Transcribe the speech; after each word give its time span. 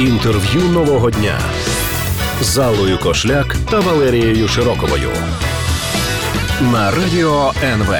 Інтерв'ю 0.00 0.62
нового 0.62 1.10
дня 1.10 1.40
з 2.42 2.58
Аллою 2.58 2.98
Кошляк 2.98 3.56
та 3.70 3.80
Валерією 3.80 4.48
Широковою 4.48 5.10
на 6.60 6.90
радіо 6.90 7.52
НВ. 7.62 7.94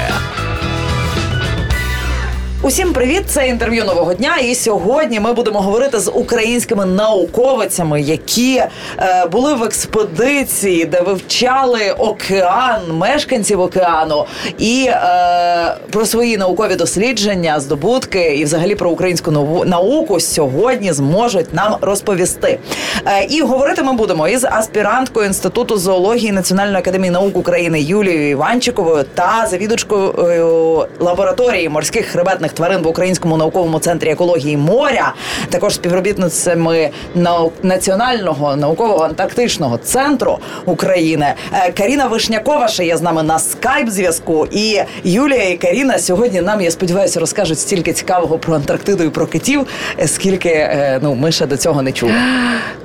Усім 2.62 2.92
привіт! 2.92 3.22
Це 3.26 3.48
інтерв'ю 3.48 3.84
нового 3.84 4.14
дня. 4.14 4.36
І 4.36 4.54
сьогодні 4.54 5.20
ми 5.20 5.32
будемо 5.32 5.60
говорити 5.60 6.00
з 6.00 6.10
українськими 6.10 6.86
науковицями, 6.86 8.00
які 8.02 8.56
е, 8.56 9.26
були 9.32 9.54
в 9.54 9.62
експедиції, 9.62 10.84
де 10.84 11.00
вивчали 11.00 11.90
океан, 11.98 12.80
мешканців 12.92 13.60
океану, 13.60 14.24
і 14.58 14.86
е, 14.88 15.76
про 15.90 16.06
свої 16.06 16.36
наукові 16.36 16.74
дослідження, 16.76 17.60
здобутки 17.60 18.36
і, 18.36 18.44
взагалі, 18.44 18.74
про 18.74 18.90
українську 18.90 19.30
науку 19.66 20.20
сьогодні 20.20 20.92
зможуть 20.92 21.54
нам 21.54 21.76
розповісти. 21.80 22.58
Е, 23.06 23.24
і 23.24 23.42
говорити 23.42 23.82
ми 23.82 23.92
будемо 23.92 24.28
із 24.28 24.44
аспіранткою 24.44 25.26
інституту 25.26 25.76
зоології 25.76 26.32
Національної 26.32 26.78
академії 26.78 27.10
наук 27.10 27.36
України 27.36 27.80
Юлією 27.80 28.30
Іванчиковою 28.30 29.04
та 29.14 29.46
завідувачкою 29.50 30.86
лабораторії 31.00 31.68
морських 31.68 32.06
хребетних 32.06 32.49
тварин 32.52 32.82
в 32.82 32.86
Українському 32.86 33.36
науковому 33.36 33.78
центрі 33.78 34.10
екології 34.10 34.56
моря, 34.56 35.14
також 35.50 35.74
співробітницями 35.74 36.90
нау- 37.16 37.50
Національного 37.62 38.56
наукового 38.56 39.04
антарктичного 39.04 39.78
центру 39.78 40.38
України. 40.64 41.34
Е, 41.52 41.72
Каріна 41.72 42.06
Вишнякова 42.06 42.68
ще 42.68 42.84
є 42.86 42.96
з 42.96 43.02
нами 43.02 43.22
на 43.22 43.38
скайп 43.38 43.88
зв'язку. 43.88 44.46
І 44.50 44.80
Юлія 45.04 45.48
і 45.48 45.56
Каріна 45.56 45.98
сьогодні 45.98 46.40
нам, 46.40 46.60
я 46.60 46.70
сподіваюся, 46.70 47.20
розкажуть 47.20 47.58
стільки 47.58 47.92
цікавого 47.92 48.38
про 48.38 48.54
Антарктиду 48.54 49.04
і 49.04 49.10
про 49.10 49.26
китів, 49.26 49.66
е, 50.00 50.08
скільки 50.08 50.48
е, 50.48 50.98
ну 51.02 51.14
ми 51.14 51.32
ще 51.32 51.46
до 51.46 51.56
цього 51.56 51.82
не 51.82 51.92
чули. 51.92 52.12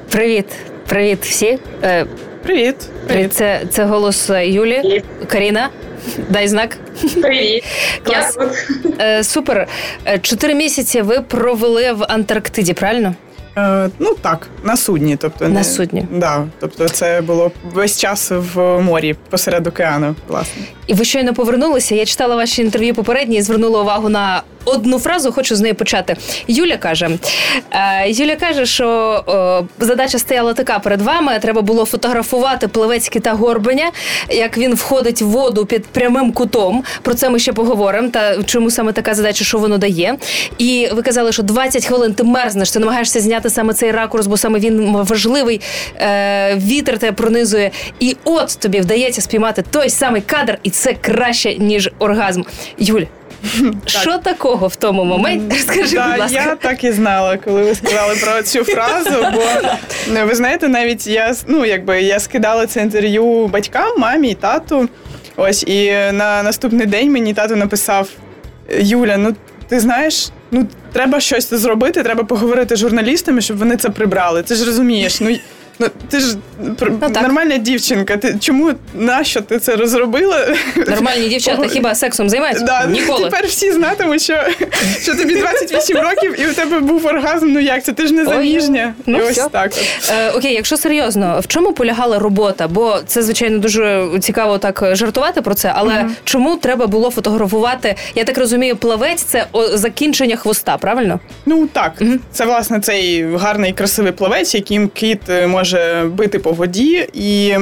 Привіт, 0.09 0.45
привіт 0.87 1.19
всі. 1.21 1.59
Привіт. 2.43 2.75
Привіт, 3.07 3.33
це, 3.33 3.61
це 3.69 3.83
голос 3.85 4.29
Юлі. 4.29 4.79
Привіт. 4.81 5.03
Каріна. 5.27 5.69
Дай 6.29 6.47
знак. 6.47 6.77
Привіт. 7.21 7.63
Клас. 8.03 8.37
Я. 8.99 9.05
Е, 9.05 9.23
супер. 9.23 9.67
Е, 10.07 10.19
Чотири 10.19 10.53
місяці 10.55 11.01
ви 11.01 11.21
провели 11.21 11.91
в 11.91 12.03
Антарктиді, 12.09 12.73
правильно? 12.73 13.15
Е, 13.57 13.89
ну 13.99 14.15
так, 14.21 14.47
на 14.63 14.77
судні. 14.77 15.15
Тобто, 15.17 15.47
На 15.47 15.63
судні. 15.63 16.05
Да, 16.11 16.43
тобто 16.59 16.89
це 16.89 17.21
було 17.21 17.51
весь 17.73 17.99
час 17.99 18.31
в 18.31 18.79
морі 18.79 19.15
посеред 19.29 19.67
океану, 19.67 20.15
власне. 20.27 20.61
І 20.87 20.93
ви 20.93 21.05
щойно 21.05 21.33
повернулися. 21.33 21.95
Я 21.95 22.05
читала 22.05 22.35
ваші 22.35 22.61
інтерв'ю 22.61 22.93
попередні 22.95 23.37
і 23.37 23.41
звернула 23.41 23.81
увагу 23.81 24.09
на 24.09 24.43
одну 24.65 24.99
фразу. 24.99 25.31
Хочу 25.31 25.55
з 25.55 25.61
неї 25.61 25.73
почати. 25.73 26.15
Юля 26.47 26.77
каже: 26.77 27.09
е, 27.71 28.09
Юля 28.09 28.35
каже, 28.35 28.65
що 28.65 29.67
е, 29.79 29.85
задача 29.85 30.19
стояла 30.19 30.53
така 30.53 30.79
перед 30.79 31.01
вами. 31.01 31.39
Треба 31.39 31.61
було 31.61 31.85
фотографувати 31.85 32.67
плавець 32.67 33.09
кита 33.09 33.33
Горбаня, 33.33 33.91
як 34.29 34.57
він 34.57 34.73
входить 34.73 35.21
в 35.21 35.25
воду 35.25 35.65
під 35.65 35.85
прямим 35.85 36.31
кутом. 36.31 36.83
Про 37.01 37.13
це 37.13 37.29
ми 37.29 37.39
ще 37.39 37.53
поговоримо. 37.53 38.09
Та 38.09 38.43
чому 38.43 38.71
саме 38.71 38.91
така 38.91 39.13
задача, 39.13 39.45
що 39.45 39.57
воно 39.57 39.77
дає. 39.77 40.15
І 40.57 40.89
ви 40.93 41.01
казали, 41.01 41.31
що 41.31 41.43
20 41.43 41.85
хвилин 41.85 42.13
ти 42.13 42.23
мерзнеш, 42.23 42.71
ти 42.71 42.79
намагаєшся 42.79 43.19
зняти 43.19 43.49
саме 43.49 43.73
цей 43.73 43.91
ракурс, 43.91 44.27
бо 44.27 44.37
саме 44.37 44.59
він 44.59 44.91
важливий. 44.91 45.61
Е, 45.99 46.55
вітер 46.55 46.97
тебе 46.97 47.11
пронизує. 47.11 47.71
І 47.99 48.15
от 48.23 48.57
тобі 48.59 48.79
вдається 48.79 49.21
спіймати 49.21 49.63
той 49.71 49.89
самий 49.89 50.21
кадр, 50.21 50.57
і 50.63 50.69
це 50.69 50.93
краще, 50.93 51.55
ніж 51.55 51.89
оргазм. 51.99 52.43
Юль, 52.77 53.03
що 53.85 54.17
такого 54.17 54.67
в 54.67 54.75
тому 54.75 55.03
моменті? 55.03 55.55
Розкажи, 55.55 55.95
Да, 55.95 56.09
будь 56.09 56.19
ласка. 56.19 56.43
я 56.45 56.55
так 56.55 56.83
і 56.83 56.91
знала, 56.91 57.37
коли 57.37 57.63
ви 57.63 57.75
сказали 57.75 58.15
про 58.15 58.43
цю 58.43 58.63
фразу. 58.63 59.25
Бо 59.33 59.43
ну, 60.07 60.25
ви 60.25 60.35
знаєте, 60.35 60.67
навіть 60.67 61.07
я 61.07 61.35
ну 61.47 61.65
якби 61.65 62.01
я 62.01 62.19
скидала 62.19 62.67
це 62.67 62.81
інтерв'ю 62.81 63.47
батькам, 63.47 63.99
мамі 63.99 64.29
і 64.29 64.35
тату. 64.35 64.89
Ось 65.35 65.63
і 65.63 65.91
на 66.11 66.43
наступний 66.43 66.87
день 66.87 67.11
мені 67.11 67.33
тато 67.33 67.55
написав: 67.55 68.09
Юля, 68.79 69.17
ну 69.17 69.35
ти 69.67 69.79
знаєш, 69.79 70.29
ну 70.51 70.67
треба 70.93 71.19
щось 71.19 71.53
зробити, 71.53 72.03
треба 72.03 72.23
поговорити 72.23 72.75
з 72.75 72.79
журналістами, 72.79 73.41
щоб 73.41 73.57
вони 73.57 73.77
це 73.77 73.89
прибрали. 73.89 74.43
Ти 74.43 74.55
ж 74.55 74.65
розумієш, 74.65 75.21
ну. 75.21 75.37
Ну, 75.79 75.87
ти 76.09 76.19
ж 76.19 76.37
Ну, 76.59 76.75
так. 76.99 77.21
нормальна 77.21 77.57
дівчинка. 77.57 78.17
Ти 78.17 78.35
чому 78.39 78.71
нащо 78.93 79.41
ти 79.41 79.59
це 79.59 79.75
розробила? 79.75 80.47
Нормальні 80.87 81.27
дівчата 81.29 81.67
хіба 81.67 81.95
сексом 81.95 82.29
займаються? 82.29 82.65
Да, 82.65 82.85
Ніколи. 82.85 83.23
Тепер 83.29 83.45
всі 83.47 83.71
знатимуть, 83.71 84.21
що, 84.21 84.43
що 85.01 85.15
тобі 85.15 85.35
28 85.35 85.97
років 85.97 86.41
і 86.41 86.47
у 86.47 86.53
тебе 86.53 86.79
був 86.79 87.05
оргазм. 87.05 87.51
Ну 87.51 87.59
як 87.59 87.83
це? 87.83 87.91
Ти 87.93 88.07
ж 88.07 88.13
не 88.13 88.25
заміжня. 88.25 88.93
Ну, 89.05 89.17
і 89.17 89.21
ось 89.21 89.31
все. 89.31 89.49
так. 89.49 89.71
Е, 90.11 90.29
окей, 90.31 90.53
якщо 90.53 90.77
серйозно, 90.77 91.39
в 91.43 91.47
чому 91.47 91.73
полягала 91.73 92.19
робота? 92.19 92.67
Бо 92.67 92.99
це 93.07 93.21
звичайно 93.21 93.57
дуже 93.59 94.07
цікаво 94.19 94.57
так 94.57 94.83
жартувати 94.91 95.41
про 95.41 95.53
це. 95.55 95.71
Але 95.75 96.05
чому 96.23 96.55
треба 96.57 96.87
було 96.87 97.11
фотографувати? 97.11 97.95
Я 98.15 98.23
так 98.23 98.37
розумію, 98.37 98.75
плавець 98.75 99.21
це 99.21 99.45
закінчення 99.73 100.35
хвоста, 100.35 100.77
правильно? 100.77 101.19
Ну 101.45 101.67
так, 101.73 102.01
це 102.31 102.45
власне 102.45 102.79
цей 102.79 103.25
гарний 103.35 103.73
красивий 103.73 104.11
плавець, 104.11 104.55
яким 104.55 104.87
кіт 104.87 105.29
е, 105.29 105.47
може 105.65 106.09
бити 106.13 106.39
по 106.39 106.51
воді. 106.51 107.07
І 107.13 107.55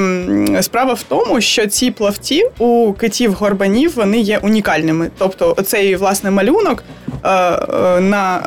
справа 0.60 0.92
в 0.92 1.02
тому, 1.02 1.40
що 1.40 1.66
ці 1.66 1.90
плавці 1.90 2.44
у 2.58 2.92
китів 2.92 3.32
горбанів 3.32 3.92
вони 3.96 4.18
є 4.18 4.38
унікальними. 4.38 5.10
Тобто, 5.18 5.56
цей 5.64 5.96
власне 5.96 6.30
малюнок 6.30 6.84
е, 7.24 7.28
е, 7.28 8.00
на 8.00 8.42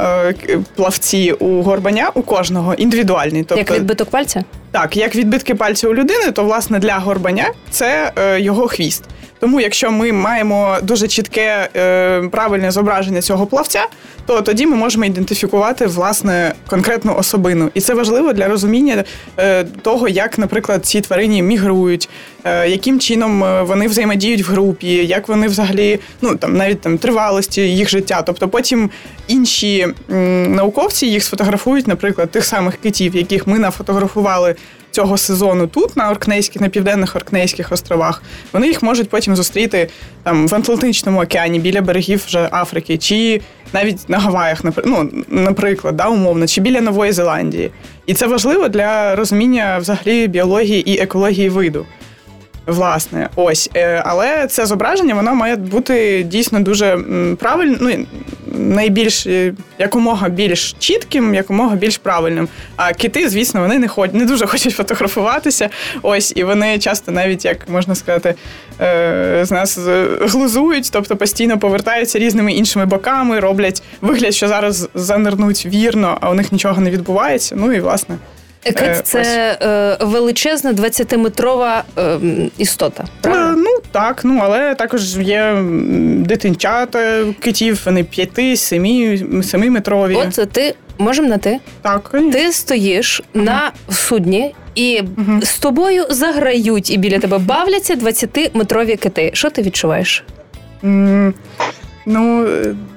е, 0.49 0.59
плавці 0.75 1.31
у 1.31 1.61
горбаня 1.61 2.11
у 2.13 2.21
кожного 2.21 2.73
індивідуальний. 2.73 3.43
Тобто, 3.43 3.59
Як 3.59 3.71
відбиток 3.71 4.09
пальця? 4.09 4.43
Так, 4.71 4.97
як 4.97 5.15
відбитки 5.15 5.55
пальця 5.55 5.87
у 5.87 5.93
людини, 5.93 6.31
то 6.31 6.43
власне 6.43 6.79
для 6.79 6.97
горбаня 6.97 7.45
це 7.69 8.11
його 8.37 8.67
хвіст. 8.67 9.03
Тому, 9.39 9.61
якщо 9.61 9.91
ми 9.91 10.11
маємо 10.11 10.77
дуже 10.83 11.07
чітке 11.07 11.69
е, 11.75 12.21
правильне 12.31 12.71
зображення 12.71 13.21
цього 13.21 13.45
плавця, 13.45 13.85
то 14.25 14.41
тоді 14.41 14.65
ми 14.65 14.75
можемо 14.75 15.05
ідентифікувати 15.05 15.85
власне 15.85 16.53
конкретну 16.67 17.15
особину. 17.15 17.69
І 17.73 17.81
це 17.81 17.93
важливо 17.93 18.33
для 18.33 18.47
розуміння 18.47 19.03
е, 19.37 19.63
того, 19.63 20.07
як, 20.07 20.37
наприклад, 20.37 20.85
ці 20.85 21.01
тварині 21.01 21.43
мігрують, 21.43 22.09
е, 22.43 22.69
яким 22.69 22.99
чином 22.99 23.65
вони 23.65 23.87
взаємодіють 23.87 24.41
в 24.41 24.51
групі, 24.51 24.87
як 24.87 25.27
вони 25.27 25.47
взагалі, 25.47 25.99
ну 26.21 26.35
там 26.35 26.57
навіть 26.57 26.81
там 26.81 26.97
тривалості 26.97 27.61
їх 27.61 27.89
життя. 27.89 28.21
Тобто 28.21 28.47
потім 28.47 28.89
інші 29.27 29.87
науковці 30.47 31.07
їх 31.07 31.23
сфотографують, 31.23 31.87
наприклад, 31.87 32.31
тих 32.31 32.45
самих 32.45 32.77
китів, 32.77 33.15
яких 33.15 33.47
ми 33.47 33.59
нафотографували 33.59 34.55
цього 34.97 35.17
сезону 35.17 35.67
тут, 35.67 35.97
на 35.97 36.09
Оркнейських, 36.09 36.61
на 36.61 36.69
південних 36.69 37.15
Оркнейських 37.15 37.71
островах, 37.71 38.23
вони 38.53 38.67
їх 38.67 38.83
можуть 38.83 39.09
потім 39.09 39.35
зустріти 39.35 39.89
там 40.23 40.47
в 40.47 40.55
Атлантичному 40.55 41.21
океані 41.21 41.59
біля 41.59 41.81
берегів 41.81 42.23
вже 42.27 42.49
Африки, 42.51 42.97
чи 42.97 43.41
навіть 43.73 44.09
на 44.09 44.19
Гаваях, 44.19 44.63
ну, 44.85 45.09
наприклад, 45.29 45.95
да, 45.97 46.07
умовно, 46.07 46.47
чи 46.47 46.61
біля 46.61 46.81
Нової 46.81 47.11
Зеландії. 47.11 47.71
І 48.05 48.13
це 48.13 48.27
важливо 48.27 48.67
для 48.67 49.15
розуміння 49.15 49.77
взагалі 49.77 50.27
біології 50.27 50.91
і 50.91 50.99
екології 50.99 51.49
виду. 51.49 51.85
Власне, 52.65 53.29
ось, 53.35 53.69
Е, 53.75 54.03
але 54.05 54.47
це 54.47 54.65
зображення 54.65 55.15
воно 55.15 55.35
має 55.35 55.55
бути 55.55 56.23
дійсно 56.23 56.59
дуже 56.59 56.85
м, 56.93 57.37
правильним, 57.39 57.77
ну 57.81 58.05
найбільш 58.57 59.27
е, 59.27 59.53
якомога 59.79 60.29
більш 60.29 60.75
чітким, 60.79 61.35
якомога 61.35 61.75
більш 61.75 61.97
правильним. 61.97 62.47
А 62.75 62.93
кити, 62.93 63.29
звісно, 63.29 63.61
вони 63.61 63.79
не 63.79 63.87
ходять, 63.87 64.15
не 64.15 64.25
дуже 64.25 64.47
хочуть 64.47 64.75
фотографуватися. 64.75 65.69
Ось, 66.01 66.33
і 66.35 66.43
вони 66.43 66.79
часто 66.79 67.11
навіть, 67.11 67.45
як 67.45 67.69
можна 67.69 67.95
сказати, 67.95 68.35
е, 68.81 69.39
з 69.43 69.51
нас 69.51 69.77
е, 69.77 70.07
глузують, 70.21 70.89
тобто 70.91 71.15
постійно 71.15 71.59
повертаються 71.59 72.19
різними 72.19 72.53
іншими 72.53 72.85
боками, 72.85 73.39
роблять 73.39 73.83
вигляд, 74.01 74.35
що 74.35 74.47
зараз 74.47 74.89
занирнуть 74.93 75.65
вірно, 75.65 76.17
а 76.21 76.29
у 76.29 76.33
них 76.33 76.51
нічого 76.51 76.81
не 76.81 76.89
відбувається. 76.89 77.55
Ну 77.57 77.73
і 77.73 77.79
власне. 77.79 78.17
Е, 78.65 78.73
Кит 78.73 79.07
це 79.07 79.57
е, 80.01 80.05
величезна 80.05 80.73
20-метрова 80.73 81.81
е, 81.97 82.17
істота. 82.57 83.03
Е, 83.03 83.07
Правильно? 83.21 83.55
Ну 83.57 83.77
так, 83.91 84.21
ну 84.25 84.39
але 84.43 84.75
також 84.75 85.17
є 85.17 85.63
дитинчата 86.17 87.25
китів, 87.39 87.81
вони 87.85 88.03
5, 88.03 88.59
7, 88.59 89.43
7 89.43 89.71
метрові. 89.71 90.15
От 90.15 90.49
ти 90.51 90.75
можемо 90.97 91.27
на 91.27 91.37
ти. 91.37 91.59
Так, 91.81 92.03
конечно. 92.03 92.31
Ти 92.39 92.51
стоїш 92.51 93.21
на 93.33 93.71
судні. 93.89 94.55
І 94.75 95.01
Мгм. 95.17 95.41
з 95.43 95.59
тобою 95.59 96.05
заграють 96.09 96.89
і 96.91 96.97
біля 96.97 97.19
тебе 97.19 97.37
бавляться 97.37 97.95
20-метрові 97.95 98.97
кити. 98.97 99.31
Що 99.33 99.49
ти 99.49 99.61
відчуваєш? 99.61 100.23
Ну, 102.09 102.47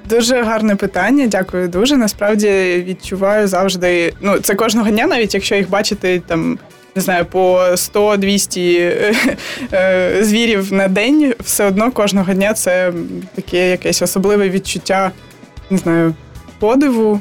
дуже 0.09 0.43
гарне 0.43 0.77
питання. 0.77 1.27
Дякую 1.27 1.69
дуже. 1.69 1.97
Насправді 1.97 2.49
відчуваю 2.89 3.49
завжди. 3.49 4.13
Ну, 4.21 4.39
це 4.39 4.55
кожного 4.55 4.91
дня, 4.91 5.07
навіть 5.07 5.35
якщо 5.35 5.55
їх 5.55 5.71
бачити 5.71 6.23
там. 6.27 6.59
Не 6.95 7.03
знаю, 7.03 7.25
по 7.25 7.61
100-200 7.61 8.81
е, 8.81 9.15
е, 9.73 10.25
звірів 10.25 10.73
на 10.73 10.89
день, 10.89 11.35
все 11.41 11.65
одно 11.65 11.91
кожного 11.91 12.35
дня 12.35 12.55
це 12.55 12.93
таке 13.35 13.71
якесь 13.71 14.03
особливе 14.03 14.49
відчуття, 14.49 15.11
не 15.71 15.79
знаю, 15.79 16.15
подиву 16.59 17.21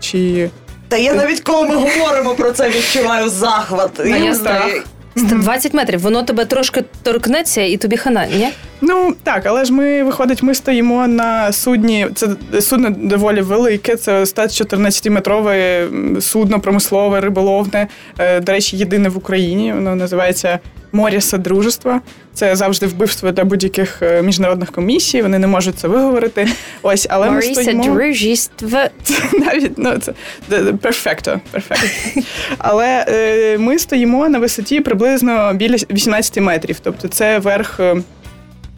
чи 0.00 0.50
Та 0.88 0.96
я 0.96 1.14
навіть 1.14 1.40
коли 1.40 1.68
ми 1.68 1.74
говоримо 1.74 2.34
про 2.34 2.52
це, 2.52 2.70
відчуваю 2.70 3.28
захват. 3.28 4.00
А 4.00 4.04
я 4.04 4.34
страх. 4.34 4.84
20 5.16 5.74
метрів, 5.74 6.00
воно 6.00 6.22
тебе 6.22 6.44
трошки 6.44 6.84
торкнеться 7.02 7.62
і 7.62 7.76
тобі 7.76 7.96
хана, 7.96 8.26
ні? 8.26 8.48
Ну 8.80 9.14
так, 9.22 9.46
але 9.46 9.64
ж 9.64 9.72
ми 9.72 10.04
виходить, 10.04 10.42
ми 10.42 10.54
стоїмо 10.54 11.06
на 11.06 11.52
судні. 11.52 12.06
Це 12.14 12.28
судно 12.60 12.90
доволі 12.90 13.40
велике. 13.40 13.96
Це 13.96 14.20
114-метрове 14.20 16.20
судно, 16.20 16.60
промислове, 16.60 17.20
риболовне. 17.20 17.88
Е, 18.18 18.40
До 18.40 18.52
речі, 18.52 18.76
єдине 18.76 19.08
в 19.08 19.16
Україні. 19.16 19.72
Воно 19.72 19.96
називається 19.96 20.58
Моря 20.94 21.20
Содружества. 21.20 22.00
Це 22.34 22.56
завжди 22.56 22.86
вбивство 22.86 23.30
для 23.30 23.44
будь-яких 23.44 24.02
е, 24.02 24.22
міжнародних 24.22 24.72
комісій. 24.72 25.22
Вони 25.22 25.38
не 25.38 25.46
можуть 25.46 25.78
це 25.78 25.88
виговорити. 25.88 26.48
Ось, 26.82 27.06
але 27.10 27.26
ми 27.30 27.34
Маріса 27.34 27.62
стоїмо 27.62 27.84
дружіство. 27.84 28.78
навіть 29.38 29.72
ну 29.76 29.98
це 29.98 30.12
перфекто, 30.72 31.40
перфекто. 31.50 31.86
Але 32.58 33.04
е, 33.08 33.58
ми 33.58 33.78
стоїмо 33.78 34.28
на 34.28 34.38
висоті 34.38 34.80
приблизно 34.80 35.52
біля 35.54 35.76
18 35.90 36.40
метрів. 36.40 36.80
Тобто 36.82 37.08
це 37.08 37.38
верх, 37.38 37.80
е, 37.80 37.96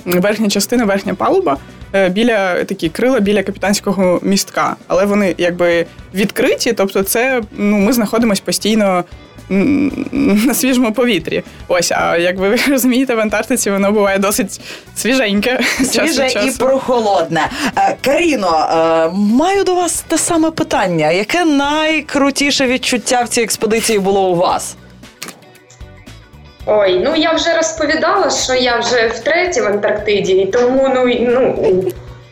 верхня 0.05 0.49
частина, 0.49 0.85
верхня 0.85 1.15
палуба. 1.15 1.57
е, 1.95 2.09
Біля 2.09 2.65
такі 2.65 2.89
крила 2.89 3.21
біля 3.21 3.43
капітанського 3.43 4.21
містка, 4.23 4.77
але 4.87 5.05
вони 5.05 5.35
якби 5.39 5.87
відкриті, 6.15 6.73
тобто 6.77 7.03
це 7.03 7.43
ну 7.57 7.77
ми 7.79 7.93
знаходимося 7.93 8.43
постійно 8.45 9.05
на 9.49 10.55
свіжому 10.55 10.93
повітрі. 10.93 11.43
Ось, 11.69 11.93
а 11.93 12.17
як 12.17 12.39
ви 12.39 12.57
розумієте, 12.69 13.15
в 13.15 13.21
Антарктиці 13.21 13.71
воно 13.71 13.93
буває 13.93 14.19
досить 14.19 14.61
свіженьке. 14.97 15.61
Свіже 15.85 16.27
і 16.27 16.51
прохолодне. 16.59 17.49
Е, 17.79 17.97
Каріно, 18.05 18.69
е, 18.71 19.11
маю 19.15 19.65
до 19.65 19.75
вас 19.75 20.05
те 20.09 20.19
саме 20.19 20.51
питання. 20.51 21.11
Яке 21.11 21.45
найкрутіше 21.45 22.67
відчуття 22.67 23.23
в 23.23 23.29
цій 23.29 23.43
експедиції 23.43 23.99
було 23.99 24.31
у 24.31 24.35
вас? 24.35 24.77
Ой, 26.67 27.01
ну 27.05 27.17
я 27.17 27.33
вже 27.33 27.57
розповідала, 27.57 28.31
що 28.31 28.55
я 28.55 28.79
вже 28.79 29.07
втретє 29.09 29.63
в 29.63 29.67
Антарктиді, 29.67 30.33
і 30.33 30.47
тому 30.47 30.91
ну, 30.95 31.05
ну 31.21 31.83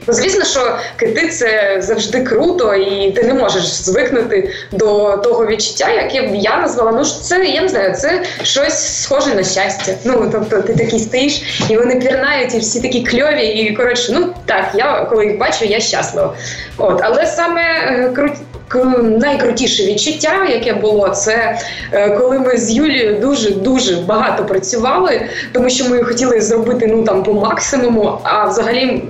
ну, 0.07 0.15
звісно, 0.15 0.45
що 0.45 0.79
кити 0.97 1.29
це 1.29 1.77
завжди 1.83 2.21
круто, 2.25 2.75
і 2.75 3.13
ти 3.13 3.23
не 3.23 3.35
можеш 3.35 3.65
звикнути 3.65 4.51
до 4.73 5.17
того 5.17 5.47
відчуття, 5.47 5.91
яке 5.91 6.23
б 6.23 6.35
я 6.35 6.57
назвала. 6.61 6.93
Ну 6.93 7.05
це 7.05 7.45
я 7.45 7.63
не 7.63 7.69
знаю, 7.69 7.95
це 7.95 8.23
щось 8.43 9.03
схоже 9.03 9.35
на 9.35 9.45
щастя. 9.45 9.95
Ну 10.05 10.29
тобто, 10.33 10.61
ти 10.63 10.75
такий 10.75 10.99
стоїш, 10.99 11.43
і 11.69 11.77
вони 11.77 11.97
пірнають, 11.97 12.55
і 12.55 12.59
всі 12.59 12.81
такі 12.81 13.05
кльові. 13.05 13.47
І 13.47 13.77
коротше, 13.77 14.13
ну 14.13 14.35
так, 14.47 14.71
я 14.75 15.07
коли 15.11 15.27
їх 15.27 15.39
бачу, 15.39 15.65
я 15.65 15.81
щаслива. 15.81 16.35
От, 16.77 17.01
але 17.03 17.27
саме 17.27 17.63
е, 17.63 18.11
крут... 18.15 18.33
к- 18.33 18.54
найкрутіше 19.03 19.87
відчуття, 19.87 20.47
яке 20.51 20.73
було, 20.73 21.09
це 21.09 21.59
е, 21.93 22.11
коли 22.11 22.39
ми 22.39 22.57
з 22.57 22.73
Юлією 22.73 23.21
дуже 23.21 23.51
дуже 23.51 23.97
багато 23.97 24.45
працювали, 24.45 25.21
тому 25.53 25.71
що 25.71 25.89
ми 25.89 26.03
хотіли 26.03 26.41
зробити 26.41 26.87
ну 26.87 27.05
там 27.05 27.23
по 27.23 27.33
максимуму, 27.33 28.19
а 28.23 28.45
взагалі 28.45 29.03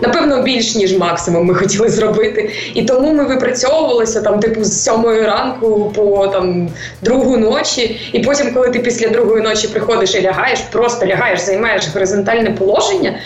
напевно 0.00 0.42
більш 0.42 0.74
ніж 0.74 0.98
максимум 0.98 1.46
ми 1.46 1.54
хотіли 1.54 1.88
зробити. 1.88 2.50
І 2.74 2.82
тому 2.82 3.12
ми 3.12 3.24
випрацьовувалися 3.24 4.20
там, 4.20 4.40
типу, 4.40 4.64
з 4.64 4.84
сьомої 4.84 5.22
ранку 5.22 5.92
по 5.96 6.26
там 6.26 6.68
другу 7.02 7.36
ночі. 7.36 8.00
І 8.12 8.18
потім, 8.18 8.54
коли 8.54 8.68
ти 8.68 8.78
після 8.78 9.08
другої 9.08 9.42
ночі 9.42 9.68
приходиш 9.68 10.14
і 10.14 10.22
лягаєш, 10.22 10.58
просто 10.72 11.06
лягаєш, 11.06 11.40
займаєш 11.40 11.88
горизонтальне 11.94 12.50
положення. 12.50 13.18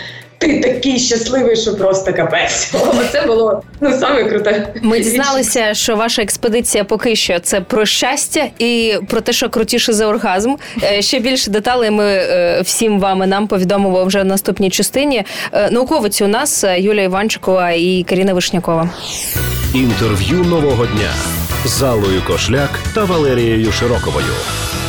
Ти 0.43 0.59
такий 0.59 0.99
щасливий, 0.99 1.55
що 1.55 1.75
просто 1.75 2.13
капець. 2.13 2.73
Це 3.11 3.21
було 3.21 3.63
ну 3.81 3.97
саме 3.99 4.23
круте. 4.23 4.73
Ми 4.81 4.99
дізналися, 4.99 5.73
що 5.73 5.95
ваша 5.95 6.21
експедиція 6.21 6.83
поки 6.83 7.15
що 7.15 7.39
це 7.39 7.61
про 7.61 7.85
щастя 7.85 8.45
і 8.59 8.95
про 9.09 9.21
те, 9.21 9.33
що 9.33 9.49
крутіше 9.49 9.93
за 9.93 10.07
оргазм. 10.07 10.53
Е, 10.83 11.01
Ще 11.01 11.19
більше 11.19 11.51
деталей 11.51 11.91
ми 11.91 12.05
е, 12.05 12.61
всім 12.61 12.99
вам 12.99 13.23
і 13.23 13.27
нам 13.27 13.47
повідомимо 13.47 14.05
вже 14.05 14.21
в 14.21 14.25
наступній 14.25 14.69
частині. 14.69 15.23
Е, 15.53 15.71
Науковиці 15.71 16.23
у 16.23 16.27
нас 16.27 16.65
Юлія 16.77 17.03
Іванчикова 17.03 17.71
і 17.71 18.05
Каріна 18.09 18.33
Вишнякова. 18.33 18.89
Інтерв'ю 19.73 20.37
нового 20.37 20.85
дня 20.85 21.11
з 21.65 21.83
Аллою 21.83 22.21
Кошляк 22.27 22.69
та 22.95 23.03
Валерією 23.03 23.71
Широковою 23.71 24.25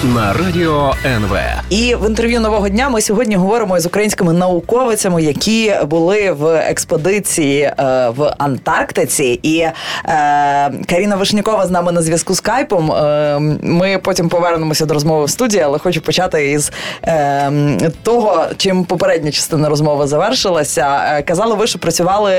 на 0.05 0.33
радіо 0.33 0.95
НВ. 1.05 1.37
І 1.71 1.95
в 1.95 2.09
інтерв'ю 2.09 2.41
нового 2.41 2.69
дня 2.69 2.89
ми 2.89 3.01
сьогодні 3.01 3.37
говоримо 3.37 3.81
з 3.81 3.87
українськими 3.87 4.33
науковицями, 4.33 5.23
які 5.23 5.75
були 5.87 6.33
в 6.33 6.47
експедиції 6.47 7.63
е, 7.63 7.75
в 8.17 8.35
Антарктиці. 8.39 9.41
І 9.43 9.59
е, 9.59 9.73
Каріна 10.89 11.17
Вишнякова 11.17 11.67
з 11.67 11.71
нами 11.71 11.93
на 11.93 12.03
зв'язку 12.03 12.35
скайпом. 12.35 12.93
Е, 12.93 13.39
ми 13.63 13.99
потім 13.99 14.29
повернемося 14.29 14.87
до 14.87 14.95
розмови 14.95 15.25
в 15.25 15.31
студії, 15.31 15.63
але 15.63 15.79
хочу 15.79 16.01
почати 16.01 16.51
із 16.51 16.73
е, 17.05 17.53
того, 18.03 18.47
чим 18.57 18.85
попередня 18.85 19.31
частина 19.31 19.69
розмови 19.69 20.07
завершилася. 20.07 21.01
Е, 21.09 21.23
казали 21.23 21.55
ви, 21.55 21.67
що 21.67 21.79
працювали. 21.79 22.35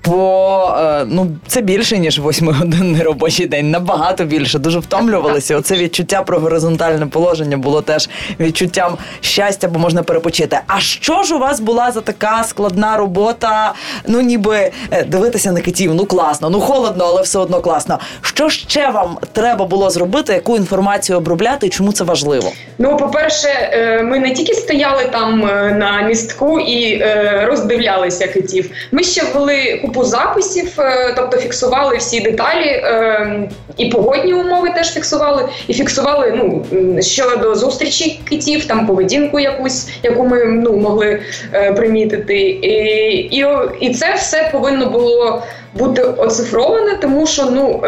По 0.00 0.74
е, 0.78 1.04
ну 1.08 1.26
це 1.46 1.60
більше 1.60 1.98
ніж 1.98 2.18
восьмигодинний 2.18 3.02
робочий 3.02 3.46
день, 3.46 3.70
набагато 3.70 4.24
більше. 4.24 4.58
Дуже 4.58 4.78
втомлювалися. 4.78 5.56
Оце 5.56 5.76
відчуття 5.76 6.22
про 6.22 6.38
горизонтальне 6.38 7.06
положення 7.06 7.56
було 7.56 7.82
теж 7.82 8.08
відчуттям 8.40 8.96
щастя, 9.20 9.68
бо 9.68 9.78
можна 9.78 10.02
перепочити. 10.02 10.60
А 10.66 10.80
що 10.80 11.22
ж 11.22 11.34
у 11.34 11.38
вас 11.38 11.60
була 11.60 11.90
за 11.90 12.00
така 12.00 12.44
складна 12.44 12.96
робота? 12.96 13.74
Ну 14.06 14.20
ніби 14.20 14.70
е, 14.90 15.04
дивитися 15.04 15.52
на 15.52 15.60
китів, 15.60 15.94
ну 15.94 16.04
класно, 16.06 16.50
ну 16.50 16.60
холодно, 16.60 17.04
але 17.04 17.22
все 17.22 17.38
одно 17.38 17.60
класно. 17.60 17.98
Що 18.22 18.48
ще 18.48 18.90
вам 18.90 19.18
треба 19.32 19.64
було 19.64 19.90
зробити? 19.90 20.32
Яку 20.32 20.56
інформацію 20.56 21.18
обробляти 21.18 21.66
і 21.66 21.70
чому 21.70 21.92
це 21.92 22.04
важливо? 22.04 22.52
Ну, 22.78 22.96
по-перше, 22.96 23.48
е, 23.48 24.02
ми 24.02 24.18
не 24.18 24.34
тільки 24.34 24.54
стояли 24.54 25.04
там 25.12 25.40
на 25.78 26.02
містку 26.02 26.60
і 26.60 27.04
роздивлялися 27.44 28.26
китів. 28.26 28.70
Ми 28.92 29.02
ще 29.02 29.22
ввели 29.24 29.80
купу 29.88 30.04
записів, 30.04 30.80
е, 30.80 31.14
тобто 31.16 31.36
фіксували 31.36 31.96
всі 31.96 32.20
деталі, 32.20 32.66
е, 32.66 33.48
і 33.76 33.88
погодні 33.88 34.34
умови 34.34 34.70
теж 34.76 34.92
фіксували, 34.92 35.48
і 35.68 35.74
фіксували 35.74 36.32
ну 36.36 36.64
щодо 37.02 37.54
зустрічі 37.54 38.20
китів, 38.24 38.64
там 38.64 38.86
поведінку 38.86 39.40
якусь, 39.40 39.88
яку 40.02 40.24
ми 40.24 40.44
ну 40.44 40.76
могли 40.76 41.20
е, 41.52 41.72
примітити. 41.72 42.34
І, 42.36 42.74
і, 43.16 43.46
і 43.80 43.94
це 43.94 44.14
все 44.14 44.48
повинно 44.52 44.86
було 44.86 45.42
бути 45.74 46.02
оцифроване, 46.02 46.98
тому 47.00 47.26
що 47.26 47.44
ну. 47.44 47.82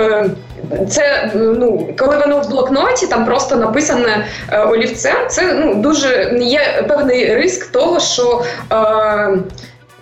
Це 0.89 1.31
ну 1.35 1.89
коли 1.99 2.19
воно 2.19 2.41
в 2.41 2.51
блокноті 2.51 3.07
там 3.07 3.27
просто 3.27 3.57
написане 3.57 4.27
олівцем, 4.69 5.17
це 5.29 5.55
ну 5.55 5.75
дуже 5.75 6.39
є 6.43 6.85
певний 6.89 7.35
риск 7.35 7.73
того, 7.73 8.01
що 8.01 8.43
е, 8.73 9.39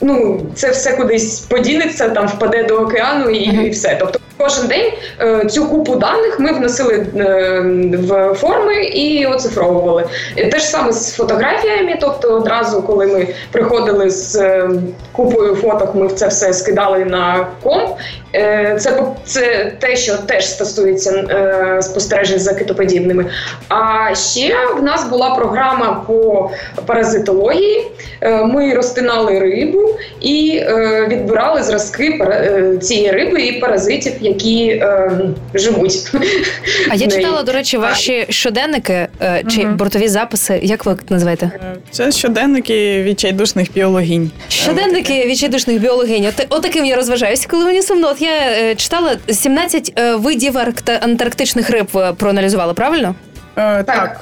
ну 0.00 0.47
це 0.55 0.71
все 0.71 0.93
кудись 0.93 1.40
подінеться, 1.40 2.09
там 2.09 2.28
впаде 2.28 2.62
до 2.62 2.75
океану 2.75 3.31
і, 3.31 3.67
і 3.67 3.71
все. 3.71 3.97
Тобто 4.00 4.21
кожен 4.38 4.66
день 4.66 4.92
е, 5.21 5.45
цю 5.45 5.66
купу 5.66 5.97
даних 5.97 6.40
ми 6.40 6.52
вносили 6.52 7.07
е, 7.16 7.61
в 7.99 8.35
форми 8.35 8.85
і 8.85 9.26
оцифровували. 9.26 10.04
Те 10.37 10.59
ж 10.59 10.64
саме 10.64 10.92
з 10.92 11.14
фотографіями, 11.14 11.97
тобто 12.00 12.28
одразу, 12.37 12.83
коли 12.83 13.07
ми 13.07 13.28
приходили 13.52 14.11
з 14.11 14.37
е, 14.37 14.71
купою 15.12 15.54
фоток, 15.54 15.95
ми 15.95 16.09
це 16.09 16.28
все 16.28 16.52
скидали 16.52 17.04
на 17.04 17.47
комп. 17.62 17.88
Це, 18.78 19.02
це 19.25 19.73
те, 19.78 19.97
що 19.97 20.14
теж 20.16 20.50
стосується 20.50 21.11
е, 21.30 21.83
спостережень 21.83 22.38
за 22.38 22.54
китоподібними. 22.54 23.26
А 23.68 24.14
ще 24.14 24.54
в 24.78 24.83
нас 24.83 25.09
була 25.09 25.30
програма 25.30 26.04
по 26.07 26.50
паразитології. 26.87 27.90
Е, 28.21 28.45
Ми 28.45 28.75
розтинали 28.75 29.38
рибу 29.38 29.95
і 30.21 30.62
е, 30.62 31.07
відбирали 31.11 31.62
зразки 31.62 32.21
цієї 32.83 33.11
риби 33.11 33.42
і 33.42 33.61
паразитів, 33.61 34.12
які 34.28 34.68
е, 34.68 35.20
живуть. 35.54 36.11
А 36.90 36.94
я 36.94 37.06
читала, 37.06 37.42
до 37.42 37.52
речі, 37.52 37.76
ваші 37.76 38.26
щоденники 38.28 38.92
е, 39.23 39.44
чи 39.50 39.64
бортові 39.64 40.08
записи. 40.08 40.61
Як 40.62 40.87
ви 40.87 40.97
називаєте? 41.08 41.50
Е, 41.54 41.76
Це 41.90 42.12
щоденники 42.12 43.02
відчайдушних 43.02 43.73
біологінь. 43.73 44.30
Щоденники 44.49 45.26
відчайдушних 45.26 45.80
біологінь. 45.80 46.26
От, 46.26 46.47
отаким 46.49 46.85
я 46.85 46.97
розважаюся, 46.97 47.47
коли 47.50 47.64
мені 47.64 47.82
сумно. 47.82 48.08
От 48.08 48.23
я 48.23 48.30
е, 48.50 48.75
читала 48.75 49.16
17 49.30 49.92
е, 49.99 50.14
видів 50.14 50.56
аркта- 50.56 50.99
антарктичних 51.04 51.70
риб 51.70 51.87
е, 51.97 52.12
проаналізувала, 52.12 52.75
правильно? 52.75 53.14
Е, 53.58 53.82
так. 53.82 54.20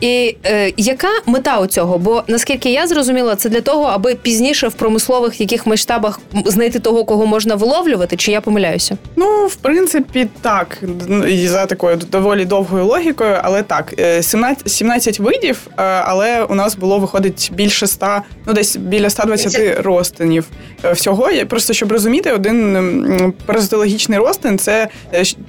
І 0.00 0.36
е, 0.46 0.72
яка 0.76 1.08
мета 1.26 1.58
у 1.58 1.66
цього? 1.66 1.98
Бо 1.98 2.24
наскільки 2.26 2.72
я 2.72 2.86
зрозуміла, 2.86 3.36
це 3.36 3.48
для 3.48 3.60
того, 3.60 3.84
аби 3.84 4.14
пізніше 4.14 4.68
в 4.68 4.72
промислових 4.72 5.40
яких 5.40 5.66
масштабах 5.66 6.20
знайти 6.44 6.78
того, 6.78 7.04
кого 7.04 7.26
можна 7.26 7.54
виловлювати, 7.54 8.16
чи 8.16 8.32
я 8.32 8.40
помиляюся? 8.40 8.98
Ну, 9.16 9.46
в 9.46 9.54
принципі, 9.54 10.28
так. 10.40 10.82
І 11.28 11.48
за 11.48 11.66
такою 11.66 11.96
доволі 11.96 12.44
довгою 12.44 12.86
логікою, 12.86 13.36
але 13.42 13.62
так, 13.62 13.94
е, 13.98 14.22
17, 14.22 14.70
17 14.70 15.20
видів, 15.20 15.60
е, 15.70 15.82
але 15.82 16.44
у 16.44 16.54
нас 16.54 16.76
було 16.76 16.98
виходить 16.98 17.50
більше 17.54 17.86
100, 17.86 18.22
ну 18.46 18.52
десь 18.52 18.76
біля 18.76 19.10
120 19.10 19.80
розтинів 19.80 20.46
е, 20.84 20.92
всього. 20.92 21.30
Я 21.30 21.46
Просто 21.46 21.72
щоб 21.72 21.92
розуміти, 21.92 22.32
один 22.32 23.34
паразитологічний 23.46 24.18
розтин 24.18 24.58
це 24.58 24.88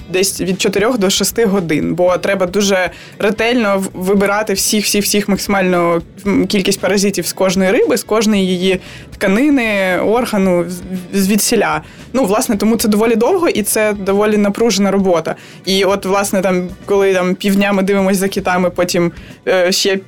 десь 0.10 0.42
від 0.42 0.62
4 0.62 0.94
до 0.98 1.10
6 1.10 1.46
годин, 1.46 1.96
бо 1.96 2.18
треба 2.18 2.46
дуже 2.46 2.92
ретельно 3.20 3.84
вибирати 3.94 4.54
всіх, 4.54 4.86
всіх, 4.86 5.04
всіх 5.04 5.30
максимально 5.30 6.02
кількість 6.48 6.80
паразитів 6.80 7.26
з 7.26 7.34
кожної 7.34 7.72
риби, 7.72 7.98
з 7.98 8.04
кожної 8.04 8.48
її 8.48 8.80
тканини, 9.14 10.00
органу, 10.00 10.66
звідсіля. 11.14 11.82
Ну, 12.14 12.26
власне, 12.26 12.58
тому 12.58 12.78
це 12.78 12.88
доволі 12.88 13.16
довго 13.16 13.50
і 13.50 13.64
це 13.64 13.94
доволі 13.94 14.38
напружена 14.38 14.92
робота. 14.92 15.36
І 15.66 15.84
от, 15.84 16.06
власне, 16.06 16.42
там, 16.42 16.70
коли 16.86 17.14
там 17.14 17.36
півдня 17.36 17.74
ми 17.74 17.84
дивимося 17.84 18.20
за 18.20 18.28
китами, 18.28 18.70
потім 18.70 19.12
е, 19.48 19.72
ще. 19.72 20.00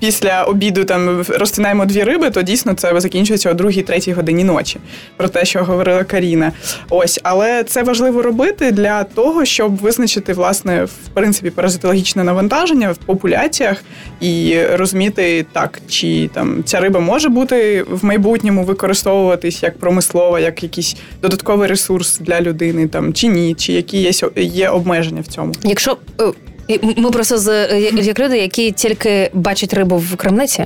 Після 0.00 0.44
обіду 0.44 0.84
там 0.84 1.24
розтинаємо 1.28 1.84
дві 1.86 2.02
риби, 2.02 2.30
то 2.30 2.42
дійсно 2.42 2.74
це 2.74 3.00
закінчується 3.00 3.50
о 3.50 3.54
другій, 3.54 3.82
третій 3.82 4.12
годині 4.12 4.44
ночі. 4.44 4.78
Про 5.16 5.28
те, 5.28 5.44
що 5.44 5.64
говорила 5.64 6.04
Каріна. 6.04 6.52
Ось, 6.90 7.20
але 7.22 7.64
це 7.64 7.82
важливо 7.82 8.22
робити 8.22 8.72
для 8.72 9.04
того, 9.04 9.44
щоб 9.44 9.76
визначити 9.76 10.32
власне 10.32 10.84
в 10.84 11.08
принципі 11.14 11.50
паразитологічне 11.50 12.24
навантаження 12.24 12.92
в 12.92 12.96
популяціях 12.96 13.82
і 14.20 14.62
розуміти 14.72 15.46
так, 15.52 15.80
чи 15.88 16.30
там 16.34 16.64
ця 16.64 16.80
риба 16.80 17.00
може 17.00 17.28
бути 17.28 17.82
в 17.90 18.04
майбутньому 18.04 18.64
використовуватись 18.64 19.62
як 19.62 19.78
промислова, 19.78 20.40
як 20.40 20.62
якийсь 20.62 20.96
додатковий 21.22 21.68
ресурс 21.68 22.18
для 22.18 22.40
людини, 22.40 22.88
там 22.88 23.14
чи 23.14 23.26
ні, 23.26 23.54
чи 23.54 23.72
які 23.72 23.98
є, 23.98 24.10
є 24.36 24.68
обмеження 24.68 25.20
в 25.20 25.26
цьому. 25.26 25.52
Якщо 25.62 25.96
е, 26.20 26.24
і 26.68 26.80
ми 26.96 27.10
просто 27.10 27.38
з 27.38 27.48
е, 27.48 27.80
як 27.80 28.18
люди, 28.18 28.38
які 28.38 28.72
тільки 28.72 29.30
бачать 29.34 29.74
рибу 29.74 29.96
в 29.96 30.16
крамниці, 30.16 30.64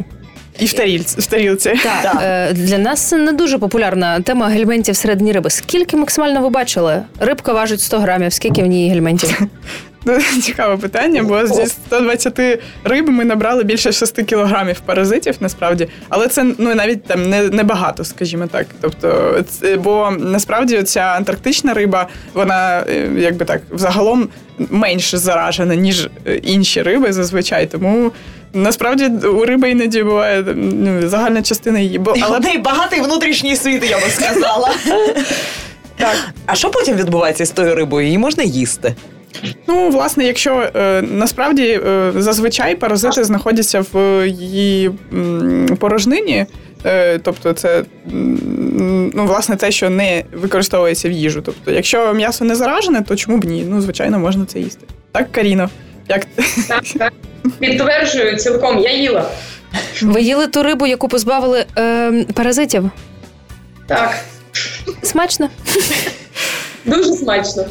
І 0.59 0.67
в 0.67 0.73
тарілці 0.73 1.21
в 1.21 1.27
тарілці. 1.27 1.75
так, 1.83 2.03
так. 2.03 2.53
для 2.53 2.79
нас 2.79 3.01
це 3.01 3.17
не 3.17 3.33
дуже 3.33 3.59
популярна 3.59 4.21
тема 4.21 4.49
гельментів 4.49 4.97
середні 4.97 5.33
риби. 5.33 5.51
Скільки 5.51 5.97
максимально 5.97 6.41
ви 6.43 6.51
бачили? 6.51 7.03
Рибка 7.21 7.53
важить 7.53 7.81
100 7.81 7.99
грамів, 7.99 8.33
скільки 8.33 8.63
в 8.63 8.67
ній 8.67 8.89
гельментів? 8.91 9.41
Ну, 10.05 10.19
Цікаве 10.43 10.77
питання, 10.77 11.23
бо 11.23 11.47
зі 11.47 11.67
120 11.67 12.41
риб 12.85 13.09
ми 13.09 13.25
набрали 13.25 13.65
більше 13.65 13.93
6 13.93 14.23
кілограмів 14.23 14.81
паразитів, 14.81 15.35
насправді. 15.41 15.89
Але 16.09 16.29
це 16.29 16.45
ну 16.59 16.75
навіть 16.75 17.05
там 17.05 17.31
не, 17.31 17.43
не 17.43 17.63
багато, 17.63 18.05
скажімо 18.05 18.47
так. 18.47 18.67
Тобто, 18.81 19.37
це- 19.49 19.77
бо 19.77 20.13
насправді 20.19 20.83
ця 20.83 21.01
антарктична 21.01 21.75
риба, 21.75 22.09
вона 22.35 22.81
е, 22.81 23.09
якби 23.17 23.45
так 23.45 23.63
взагалом 23.71 24.29
менше 24.71 25.19
заражена, 25.19 25.75
ніж 25.75 26.09
е, 26.27 26.35
інші 26.35 26.83
риби 26.83 27.13
зазвичай. 27.13 27.67
Тому 27.67 28.13
насправді 28.53 29.27
у 29.27 29.45
риби 29.45 29.71
іноді 29.71 30.03
буває 30.03 30.45
ну, 30.57 31.09
загальна 31.09 31.43
частина 31.43 31.79
її. 31.79 31.99
Бо 31.99 32.15
але 32.21 32.39
в 32.39 32.63
багатий 32.63 33.01
внутрішній 33.01 33.57
світ, 33.57 33.91
я 33.91 33.97
би 33.97 34.07
сказала. 34.11 34.71
так. 35.97 36.17
А 36.47 36.55
що 36.55 36.71
потім 36.71 36.97
відбувається 36.97 37.47
з 37.47 37.51
тою 37.51 37.75
рибою? 37.75 38.07
Її 38.07 38.19
можна 38.19 38.43
їсти? 38.43 38.95
Ну, 39.67 39.89
власне, 39.91 40.25
якщо 40.25 40.71
е, 40.77 41.03
насправді 41.03 41.81
е, 41.87 42.13
зазвичай 42.17 42.75
паразити 42.75 43.25
знаходяться 43.25 43.85
в 43.93 44.27
її 44.27 44.91
порожнині, 45.79 46.47
е, 46.85 47.19
тобто 47.19 47.53
це 47.53 47.85
ну, 49.15 49.27
власне 49.27 49.57
те, 49.57 49.71
що 49.71 49.91
не 49.91 50.25
використовується 50.33 51.09
в 51.09 51.13
їжу. 51.13 51.43
Тобто, 51.45 51.71
якщо 51.71 52.15
м'ясо 52.15 52.45
не 52.45 52.55
заражене, 52.55 53.03
то 53.03 53.17
чому 53.17 53.39
б 53.39 53.45
ні? 53.45 53.65
Ну, 53.69 53.81
звичайно, 53.81 54.19
можна 54.19 54.45
це 54.45 54.59
їсти. 54.61 54.87
Так, 55.13 55.33
Каріно? 55.33 55.71
Як 56.09 56.27
Так, 56.69 56.85
так. 56.99 57.13
Підтверджую 57.59 58.37
цілком, 58.37 58.79
я 58.79 58.93
їла. 58.93 59.31
Ви 60.03 60.23
їли 60.23 60.47
ту 60.47 60.63
рибу, 60.63 60.87
яку 60.87 61.09
позбавили 61.09 61.65
е, 61.79 62.25
паразитів? 62.35 62.91
Так, 63.87 64.25
Смачно? 65.03 65.49
дуже 66.85 67.13
смачно. 67.13 67.65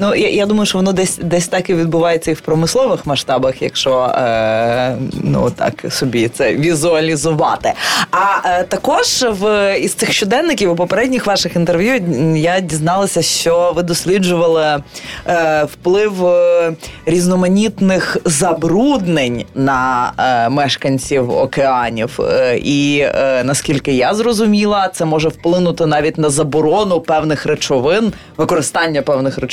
Ну 0.00 0.14
я, 0.14 0.28
я 0.28 0.46
думаю, 0.46 0.66
що 0.66 0.78
воно 0.78 0.92
десь 0.92 1.18
десь 1.22 1.48
так 1.48 1.70
і 1.70 1.74
відбувається 1.74 2.30
і 2.30 2.34
в 2.34 2.40
промислових 2.40 3.06
масштабах, 3.06 3.62
якщо 3.62 4.02
е, 4.02 4.96
ну 5.22 5.50
так 5.50 5.84
собі 5.90 6.28
це 6.28 6.54
візуалізувати. 6.54 7.72
А 8.10 8.48
е, 8.48 8.64
також 8.64 9.24
в 9.28 9.76
із 9.78 9.94
цих 9.94 10.12
щоденників 10.12 10.70
у 10.70 10.76
попередніх 10.76 11.26
ваших 11.26 11.56
інтерв'ю 11.56 12.02
я 12.36 12.60
дізналася, 12.60 13.22
що 13.22 13.72
ви 13.76 13.82
досліджували 13.82 14.82
е, 15.26 15.64
вплив 15.64 16.26
е, 16.26 16.72
різноманітних 17.06 18.16
забруднень 18.24 19.44
на 19.54 20.12
е, 20.18 20.48
мешканців 20.48 21.30
океанів. 21.30 22.20
Е, 22.20 22.58
і 22.58 22.98
е, 22.98 23.44
наскільки 23.44 23.92
я 23.92 24.14
зрозуміла, 24.14 24.88
це 24.88 25.04
може 25.04 25.28
вплинути 25.28 25.86
навіть 25.86 26.18
на 26.18 26.30
заборону 26.30 27.00
певних 27.00 27.46
речовин, 27.46 28.12
використання 28.36 29.02
певних 29.02 29.38
речовин 29.38 29.49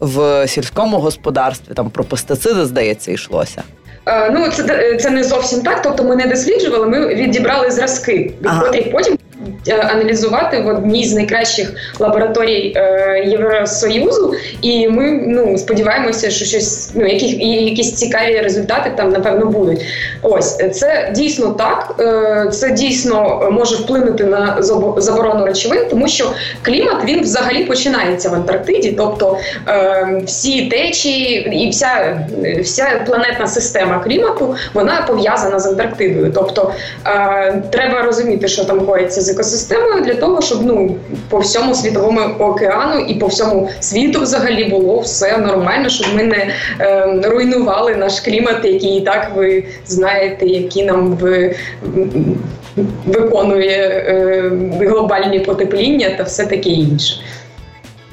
в 0.00 0.48
сільському 0.48 0.98
господарстві. 0.98 1.74
Там 1.74 1.90
про 1.90 2.04
пестициди, 2.04 2.64
здається, 2.64 3.12
йшлося. 3.12 3.62
Е, 4.06 4.30
Ну, 4.30 4.48
це, 4.48 4.96
це 5.00 5.10
не 5.10 5.24
зовсім 5.24 5.60
так. 5.62 5.82
Тобто 5.82 6.04
ми 6.04 6.16
не 6.16 6.26
досліджували, 6.26 6.86
ми 6.86 7.14
відібрали 7.14 7.70
зразки, 7.70 8.12
від 8.40 8.46
Ага. 8.46 8.60
котрих 8.60 8.92
потім 8.92 9.18
аналізувати 9.68 10.60
в 10.60 10.66
одній 10.66 11.04
з 11.04 11.14
найкращих 11.14 11.72
лабораторій 11.98 12.72
е, 12.76 13.24
Євросоюзу. 13.26 14.34
І 14.62 14.88
ми 14.88 15.10
ну, 15.26 15.58
сподіваємося, 15.58 16.30
що 16.30 16.44
щось, 16.44 16.90
ну, 16.94 17.06
які, 17.06 17.26
і 17.26 17.64
якісь 17.64 17.92
цікаві 17.92 18.38
результати 18.38 18.92
там, 18.96 19.10
напевно, 19.10 19.46
будуть. 19.46 19.84
Ось 20.22 20.56
це 20.56 21.12
дійсно 21.14 21.50
так. 21.50 21.94
Е, 22.00 22.50
Це 22.50 22.70
дійсно 22.70 23.48
може 23.52 23.76
вплинути 23.76 24.24
на 24.24 24.56
заборону 24.96 25.46
речовин, 25.46 25.80
тому 25.90 26.08
що 26.08 26.30
клімат 26.62 27.04
він 27.04 27.22
взагалі 27.22 27.64
починається 27.64 28.28
в 28.28 28.34
Антарктиді. 28.34 28.92
Тобто 28.92 29.38
е, 29.68 30.22
всі 30.26 30.66
течії 30.66 31.48
і 31.64 31.70
вся, 31.70 32.20
вся 32.62 33.02
планетна 33.06 33.46
система 33.46 33.98
клімату 33.98 34.54
вона 34.74 35.04
пов'язана 35.06 35.58
з 35.58 35.66
Антарктидою. 35.66 36.32
Тобто 36.34 36.72
е, 37.06 37.62
треба 37.70 38.02
розуміти, 38.02 38.48
що 38.48 38.64
там 38.64 38.86
коїться 38.86 39.20
з 39.20 39.28
екосистемою 39.36 40.04
для 40.04 40.14
того, 40.14 40.42
щоб 40.42 40.58
ну 40.62 40.96
по 41.28 41.38
всьому 41.38 41.74
світовому 41.74 42.20
океану 42.38 43.00
і 43.00 43.14
по 43.14 43.26
всьому 43.26 43.68
світу 43.80 44.20
взагалі 44.20 44.64
було 44.64 45.00
все 45.00 45.38
нормально, 45.38 45.88
щоб 45.88 46.06
ми 46.14 46.22
не 46.22 46.54
е, 46.80 47.20
руйнували 47.24 47.94
наш 47.94 48.20
клімат, 48.20 48.64
який 48.64 48.96
і 48.96 49.00
так 49.00 49.32
ви 49.36 49.64
знаєте, 49.86 50.46
які 50.46 50.84
нам 50.84 51.12
в, 51.20 51.54
виконує 53.06 54.04
е, 54.08 54.50
глобальні 54.86 55.40
потепління 55.40 56.10
та 56.16 56.22
все 56.22 56.46
таке 56.46 56.68
інше. 56.68 57.14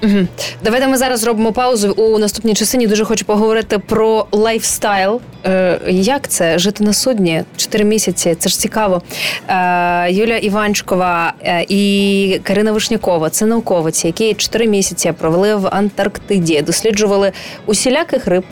Угу. 0.04 0.28
Давайте 0.64 0.88
ми 0.88 0.98
зараз 0.98 1.20
зробимо 1.20 1.52
паузу 1.52 1.92
у 1.92 2.18
наступній 2.18 2.54
частині. 2.54 2.88
Дуже 2.88 3.06
хочу 3.06 3.26
поговорити 3.26 3.80
про 3.80 4.26
лайфстайл. 4.32 5.22
Е, 5.46 5.80
як 5.88 6.28
це 6.28 6.60
жити 6.60 6.84
на 6.84 6.94
судні 6.94 7.44
чотири 7.58 7.84
місяці? 7.84 8.36
Це 8.40 8.50
ж 8.50 8.60
цікаво. 8.60 9.02
Е, 9.48 10.12
Юля 10.12 10.38
Іванчкова 10.38 11.34
е, 11.42 11.66
і 11.70 12.40
Карина 12.44 12.72
Вишнякова 12.72 13.30
це 13.30 13.46
науковиці, 13.46 14.08
які 14.08 14.34
чотири 14.34 14.68
місяці 14.68 15.14
провели 15.20 15.56
в 15.56 15.68
Антарктиді, 15.68 16.62
досліджували 16.62 17.32
усіляких 17.66 18.28
риб. 18.28 18.44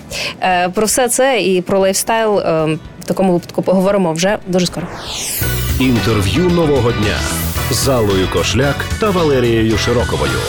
Е, 0.42 0.70
про 0.70 0.86
все 0.86 1.10
це 1.10 1.42
і 1.42 1.62
про 1.62 1.80
лайфстайл 1.80 2.40
е, 2.40 2.66
в 3.00 3.06
такому 3.06 3.34
випадку 3.34 3.62
поговоримо 3.62 4.14
вже 4.14 4.38
дуже 4.48 4.66
скоро. 4.66 4.88
Інтерв'ю 5.80 6.50
нового 6.50 6.92
дня 6.92 7.18
з 7.72 7.88
Аллою 7.88 8.28
Кошляк 8.34 8.86
та 9.00 9.10
Валерією 9.10 9.78
Широковою 9.78 10.40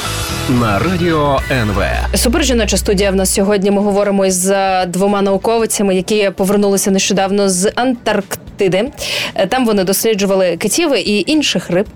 на 0.50 0.78
радіо 0.78 1.40
НВ. 1.50 1.82
Супер 2.14 2.44
жіноча 2.44 2.76
студія 2.76 3.10
в 3.10 3.14
нас 3.14 3.34
сьогодні. 3.34 3.70
Ми 3.70 3.82
говоримо 3.82 4.26
із 4.26 4.50
е, 4.50 4.86
двома 4.86 5.22
науковицями, 5.22 5.94
які 5.94 6.30
повернулися 6.36 6.90
нещодавно 6.90 7.48
з 7.48 7.72
Антарктиди. 7.74 8.90
Е, 9.34 9.46
Там 9.46 9.66
вони 9.66 9.84
досліджували 9.84 10.56
китів 10.56 11.08
і 11.08 11.24
інших 11.26 11.70
риб. 11.70 11.86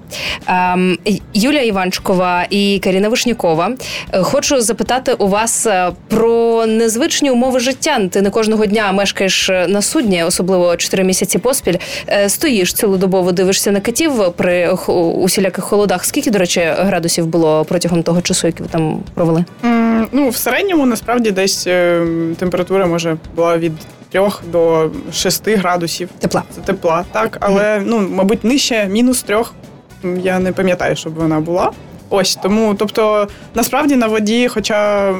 Ем, 0.46 0.98
Юлія 1.34 1.62
Іванчкова 1.62 2.46
і 2.50 2.80
Каріна 2.84 3.08
Вишнякова. 3.08 3.70
Е, 4.12 4.22
Хочу 4.22 4.60
запитати 4.60 5.12
у 5.12 5.28
вас 5.28 5.66
про 6.08 6.66
незвичні 6.66 7.30
умови 7.30 7.60
життя. 7.60 8.00
Ти 8.10 8.22
не 8.22 8.30
кожного 8.30 8.66
дня 8.66 8.92
мешкаєш 8.92 9.48
на 9.68 9.82
судні, 9.82 10.24
особливо 10.24 10.76
4 10.76 11.04
місяці 11.04 11.38
поспіль. 11.38 11.76
Стоїш 12.28 12.72
цілодобово, 12.72 13.32
дивишся 13.32 13.70
на 13.70 13.80
китів 13.80 14.12
при 14.36 14.70
усіляких 15.16 15.64
холодах. 15.64 16.04
Скільки, 16.04 16.30
до 16.30 16.38
речі, 16.38 16.60
градусів 16.78 17.26
було 17.26 17.64
протягом 17.64 18.02
того 18.02 18.20
часу, 18.22 18.35
який 18.44 18.62
ви 18.62 18.68
там 18.72 19.00
провели? 19.14 19.44
Ну, 20.12 20.28
в 20.28 20.36
середньому 20.36 20.86
насправді 20.86 21.30
десь 21.30 21.66
е, 21.66 22.06
температура 22.38 22.86
може 22.86 23.16
була 23.36 23.58
від 23.58 23.72
3 24.10 24.22
до 24.52 24.90
6 25.12 25.48
градусів. 25.48 26.08
Тепла. 26.18 26.42
Це 26.54 26.60
тепла, 26.60 27.04
так, 27.12 27.36
але 27.40 27.82
ну, 27.84 28.08
мабуть, 28.10 28.44
нижче 28.44 28.86
мінус 28.86 29.22
трьох. 29.22 29.54
Я 30.22 30.38
не 30.38 30.52
пам'ятаю, 30.52 30.96
щоб 30.96 31.14
вона 31.14 31.40
була. 31.40 31.72
Ось 32.10 32.36
тому, 32.36 32.74
тобто, 32.74 33.28
насправді 33.54 33.96
на 33.96 34.06
воді, 34.06 34.48
хоча 34.48 35.12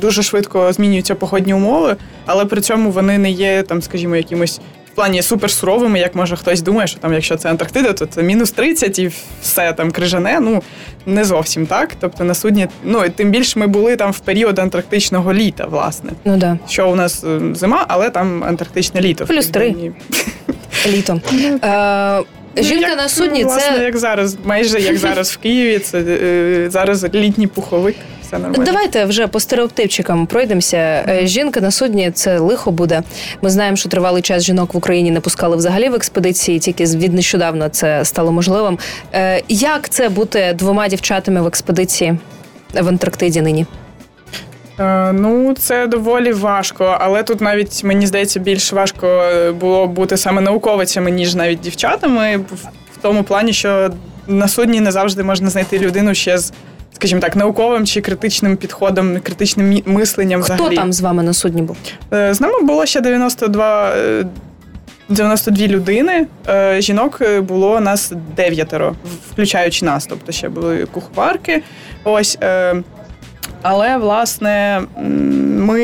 дуже 0.00 0.22
швидко 0.22 0.72
змінюються 0.72 1.14
погодні 1.14 1.54
умови, 1.54 1.96
але 2.26 2.44
при 2.44 2.60
цьому 2.60 2.90
вони 2.90 3.18
не 3.18 3.30
є 3.30 3.62
там, 3.62 3.82
скажімо, 3.82 4.16
якимось 4.16 4.60
в 4.94 4.96
плані 4.96 5.22
суперсуровими, 5.22 5.98
як 5.98 6.14
може 6.14 6.36
хтось 6.36 6.62
думає, 6.62 6.86
що 6.86 6.98
там, 6.98 7.12
якщо 7.14 7.36
це 7.36 7.50
Антарктида, 7.50 7.92
то 7.92 8.06
це 8.06 8.22
мінус 8.22 8.50
30 8.50 8.98
і 8.98 9.10
все 9.42 9.72
там 9.72 9.90
крижане. 9.90 10.38
Ну 10.40 10.62
не 11.06 11.24
зовсім 11.24 11.66
так. 11.66 11.90
Тобто 12.00 12.24
на 12.24 12.34
судні, 12.34 12.68
ну 12.84 13.04
і 13.04 13.10
тим 13.10 13.30
більше 13.30 13.58
ми 13.58 13.66
були 13.66 13.96
там 13.96 14.10
в 14.10 14.18
період 14.18 14.58
антарктичного 14.58 15.32
літа, 15.32 15.66
власне. 15.66 16.10
Ну 16.24 16.36
да, 16.36 16.58
Що 16.68 16.90
у 16.90 16.96
нас 16.96 17.24
е, 17.24 17.40
зима, 17.54 17.84
але 17.88 18.10
там 18.10 18.44
антарктичне 18.44 19.00
літо. 19.00 19.26
Плюс 19.26 19.46
три. 19.46 19.74
літо. 20.86 21.20
Е, 21.64 22.22
Ну, 22.56 22.62
Жінка 22.62 22.88
як, 22.88 22.98
на 22.98 23.08
судні 23.08 23.42
ну, 23.42 23.48
власне, 23.48 23.76
це 23.78 23.84
як 23.84 23.96
зараз, 23.96 24.36
майже 24.44 24.80
як 24.80 24.96
зараз 25.08 25.30
в 25.30 25.36
Києві. 25.36 25.78
Це 25.78 25.98
е, 26.00 26.70
зараз 26.70 27.04
літній 27.14 27.46
пуховик. 27.46 27.96
Все 28.26 28.38
нормально. 28.38 28.64
Давайте 28.64 29.04
вже 29.04 29.26
по 29.26 29.40
стереотипчикам 29.40 30.26
пройдемося. 30.26 30.76
Е, 30.76 31.26
Жінка 31.26 31.60
на 31.60 31.70
судні 31.70 32.10
це 32.10 32.38
лихо 32.38 32.70
буде. 32.70 33.02
Ми 33.42 33.50
знаємо, 33.50 33.76
що 33.76 33.88
тривалий 33.88 34.22
час 34.22 34.42
жінок 34.42 34.74
в 34.74 34.76
Україні 34.76 35.10
не 35.10 35.20
пускали 35.20 35.56
взагалі 35.56 35.88
в 35.88 35.94
експедиції, 35.94 36.58
тільки 36.58 36.84
від 36.84 37.14
нещодавно 37.14 37.68
це 37.68 38.04
стало 38.04 38.32
можливим. 38.32 38.78
Е, 39.12 39.42
Як 39.48 39.88
це 39.88 40.08
бути 40.08 40.54
двома 40.58 40.88
дівчатами 40.88 41.42
в 41.42 41.46
експедиції 41.46 42.18
в 42.74 42.88
Антарктиді 42.88 43.40
нині? 43.40 43.66
Е, 44.80 45.12
ну, 45.12 45.54
це 45.58 45.86
доволі 45.86 46.32
важко, 46.32 46.96
але 47.00 47.22
тут 47.22 47.40
навіть 47.40 47.84
мені 47.84 48.06
здається 48.06 48.40
більш 48.40 48.72
важко 48.72 49.22
було 49.60 49.86
бути 49.86 50.16
саме 50.16 50.40
науковицями, 50.40 51.10
ніж 51.10 51.34
навіть 51.34 51.60
дівчатами, 51.60 52.36
в 52.92 53.02
тому 53.02 53.22
плані, 53.22 53.52
що 53.52 53.90
на 54.26 54.48
судні 54.48 54.80
не 54.80 54.92
завжди 54.92 55.22
можна 55.22 55.50
знайти 55.50 55.78
людину 55.78 56.14
ще 56.14 56.38
з, 56.38 56.52
скажімо 57.04 57.20
так, 57.20 57.36
науковим 57.36 57.86
чи 57.86 58.00
критичним 58.00 58.56
підходом, 58.56 59.20
критичним 59.20 59.82
мисленням. 59.86 60.42
Хто 60.42 60.54
взагалі. 60.54 60.76
там 60.76 60.92
з 60.92 61.00
вами 61.00 61.22
на 61.22 61.32
судні 61.32 61.62
був? 61.62 61.76
Е, 62.12 62.34
З 62.34 62.40
нами 62.40 62.60
було 62.62 62.86
ще 62.86 63.00
92, 63.00 63.90
е, 63.96 64.24
92 65.08 65.66
людини. 65.66 66.26
Е, 66.48 66.80
Жінок 66.80 67.18
е, 67.20 67.40
було 67.40 67.80
нас 67.80 68.12
дев'ятеро, 68.36 68.94
включаючи 69.32 69.84
нас. 69.84 70.06
Тобто 70.06 70.32
ще 70.32 70.48
були 70.48 70.86
куховарки. 70.86 71.62
Ось. 72.04 72.38
е, 72.42 72.74
Але 73.62 73.96
власне 73.96 74.82
ми 75.58 75.80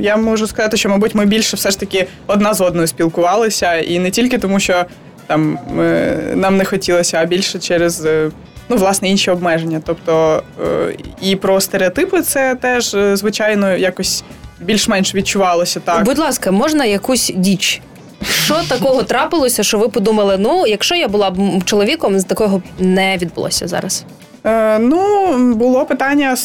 я 0.00 0.16
можу 0.16 0.46
сказати, 0.46 0.76
що 0.76 0.88
мабуть 0.88 1.14
ми 1.14 1.26
більше 1.26 1.56
все 1.56 1.70
ж 1.70 1.80
таки 1.80 2.06
одна 2.26 2.54
з 2.54 2.60
одною 2.60 2.86
спілкувалися, 2.86 3.74
і 3.76 3.98
не 3.98 4.10
тільки 4.10 4.38
тому, 4.38 4.60
що 4.60 4.84
там 5.26 5.58
е, 5.80 6.18
нам 6.34 6.56
не 6.56 6.64
хотілося, 6.64 7.18
а 7.22 7.24
більше 7.24 7.58
через 7.58 8.04
е, 8.04 8.30
ну 8.68 8.76
власне 8.76 9.08
інші 9.08 9.30
обмеження. 9.30 9.80
Тобто 9.84 10.42
е, 10.62 10.96
і 11.22 11.36
про 11.36 11.60
стереотипи 11.60 12.22
це 12.22 12.54
теж 12.54 12.94
е, 12.94 13.16
звичайно 13.16 13.76
якось 13.76 14.24
більш-менш 14.60 15.14
відчувалося 15.14 15.80
так. 15.80 16.04
Будь 16.04 16.18
ласка, 16.18 16.50
можна 16.50 16.84
якусь 16.84 17.32
діч? 17.36 17.80
Що 18.44 18.60
такого 18.68 19.02
трапилося, 19.02 19.62
що 19.62 19.78
ви 19.78 19.88
подумали, 19.88 20.36
ну, 20.38 20.66
якщо 20.66 20.94
я 20.94 21.08
була 21.08 21.30
б 21.30 21.64
чоловіком, 21.64 22.20
з 22.20 22.24
такого 22.24 22.62
не 22.78 23.16
відбулося 23.16 23.68
зараз? 23.68 24.04
Е, 24.44 24.78
ну, 24.78 25.32
було 25.54 25.84
питання. 25.84 26.36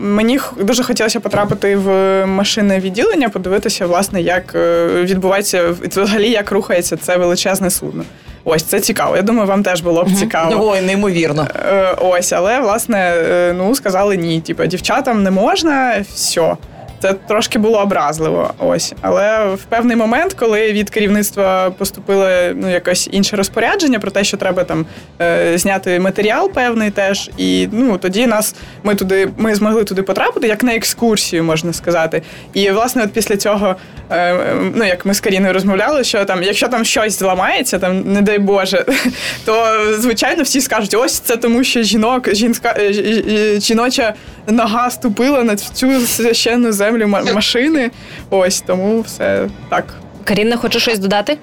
Мені 0.00 0.40
дуже 0.60 0.84
хотілося 0.84 1.20
потрапити 1.20 1.76
в 1.76 2.26
машинне 2.26 2.80
відділення, 2.80 3.28
подивитися, 3.28 3.86
власне, 3.86 4.22
як 4.22 4.54
відбувається 4.94 5.74
взагалі, 5.82 6.30
як 6.30 6.52
рухається 6.52 6.96
це 6.96 7.16
величезне 7.16 7.70
судно. 7.70 8.04
Ось 8.44 8.62
це 8.62 8.80
цікаво. 8.80 9.16
Я 9.16 9.22
думаю, 9.22 9.48
вам 9.48 9.62
теж 9.62 9.80
було 9.80 10.04
б 10.04 10.12
цікаво. 10.12 10.68
Ой, 10.70 10.80
неймовірно. 10.80 11.46
Е, 11.68 11.94
Ось, 12.00 12.32
але 12.32 12.60
власне, 12.60 13.14
е, 13.16 13.52
ну 13.58 13.74
сказали 13.74 14.16
ні. 14.16 14.40
Типа 14.40 14.66
дівчатам 14.66 15.22
не 15.22 15.30
можна, 15.30 16.04
все. 16.14 16.56
Це 17.02 17.12
трошки 17.12 17.58
було 17.58 17.78
образливо. 17.80 18.54
Ось. 18.58 18.94
Але 19.00 19.46
в 19.54 19.62
певний 19.68 19.96
момент, 19.96 20.34
коли 20.34 20.72
від 20.72 20.90
керівництва 20.90 21.70
поступило 21.70 22.28
ну, 22.54 22.70
якось 22.70 23.08
інше 23.12 23.36
розпорядження 23.36 23.98
про 23.98 24.10
те, 24.10 24.24
що 24.24 24.36
треба 24.36 24.64
там 24.64 24.86
е, 25.20 25.58
зняти 25.58 26.00
матеріал 26.00 26.50
певний 26.50 26.90
теж. 26.90 27.30
І 27.38 27.68
ну 27.72 27.98
тоді 27.98 28.26
нас 28.26 28.54
ми 28.82 28.94
туди 28.94 29.28
ми 29.36 29.54
змогли 29.54 29.84
туди 29.84 30.02
потрапити, 30.02 30.46
як 30.46 30.62
на 30.62 30.74
екскурсію, 30.74 31.44
можна 31.44 31.72
сказати. 31.72 32.22
І 32.54 32.70
власне, 32.70 33.04
от 33.04 33.12
після 33.12 33.36
цього, 33.36 33.76
е, 34.10 34.54
ну 34.74 34.84
як 34.84 35.06
ми 35.06 35.14
з 35.14 35.20
Каріною 35.20 35.52
розмовляли, 35.52 36.04
що 36.04 36.24
там, 36.24 36.42
якщо 36.42 36.68
там 36.68 36.84
щось 36.84 37.18
зламається, 37.18 37.78
там 37.78 38.12
не 38.12 38.20
дай 38.22 38.38
Боже, 38.38 38.84
то 39.44 39.66
звичайно 39.98 40.42
всі 40.42 40.60
скажуть: 40.60 40.94
ось 40.94 41.18
це 41.18 41.36
тому, 41.36 41.64
що 41.64 41.82
жінок, 41.82 42.34
жінська 42.34 42.74
е, 42.78 42.92
ж- 42.92 43.02
е, 43.28 43.60
жіноча 43.60 44.14
нога 44.46 44.90
ступила 44.90 45.42
на 45.44 45.56
цю 45.56 46.00
священну 46.00 46.72
землю 46.72 46.91
ма- 46.98 47.22
машини. 47.34 47.90
Ось 48.30 48.60
тому 48.60 49.00
все 49.00 49.48
так. 49.70 49.84
Карінна, 50.24 50.56
хоче 50.56 50.80
щось 50.80 50.98
додати? 50.98 51.38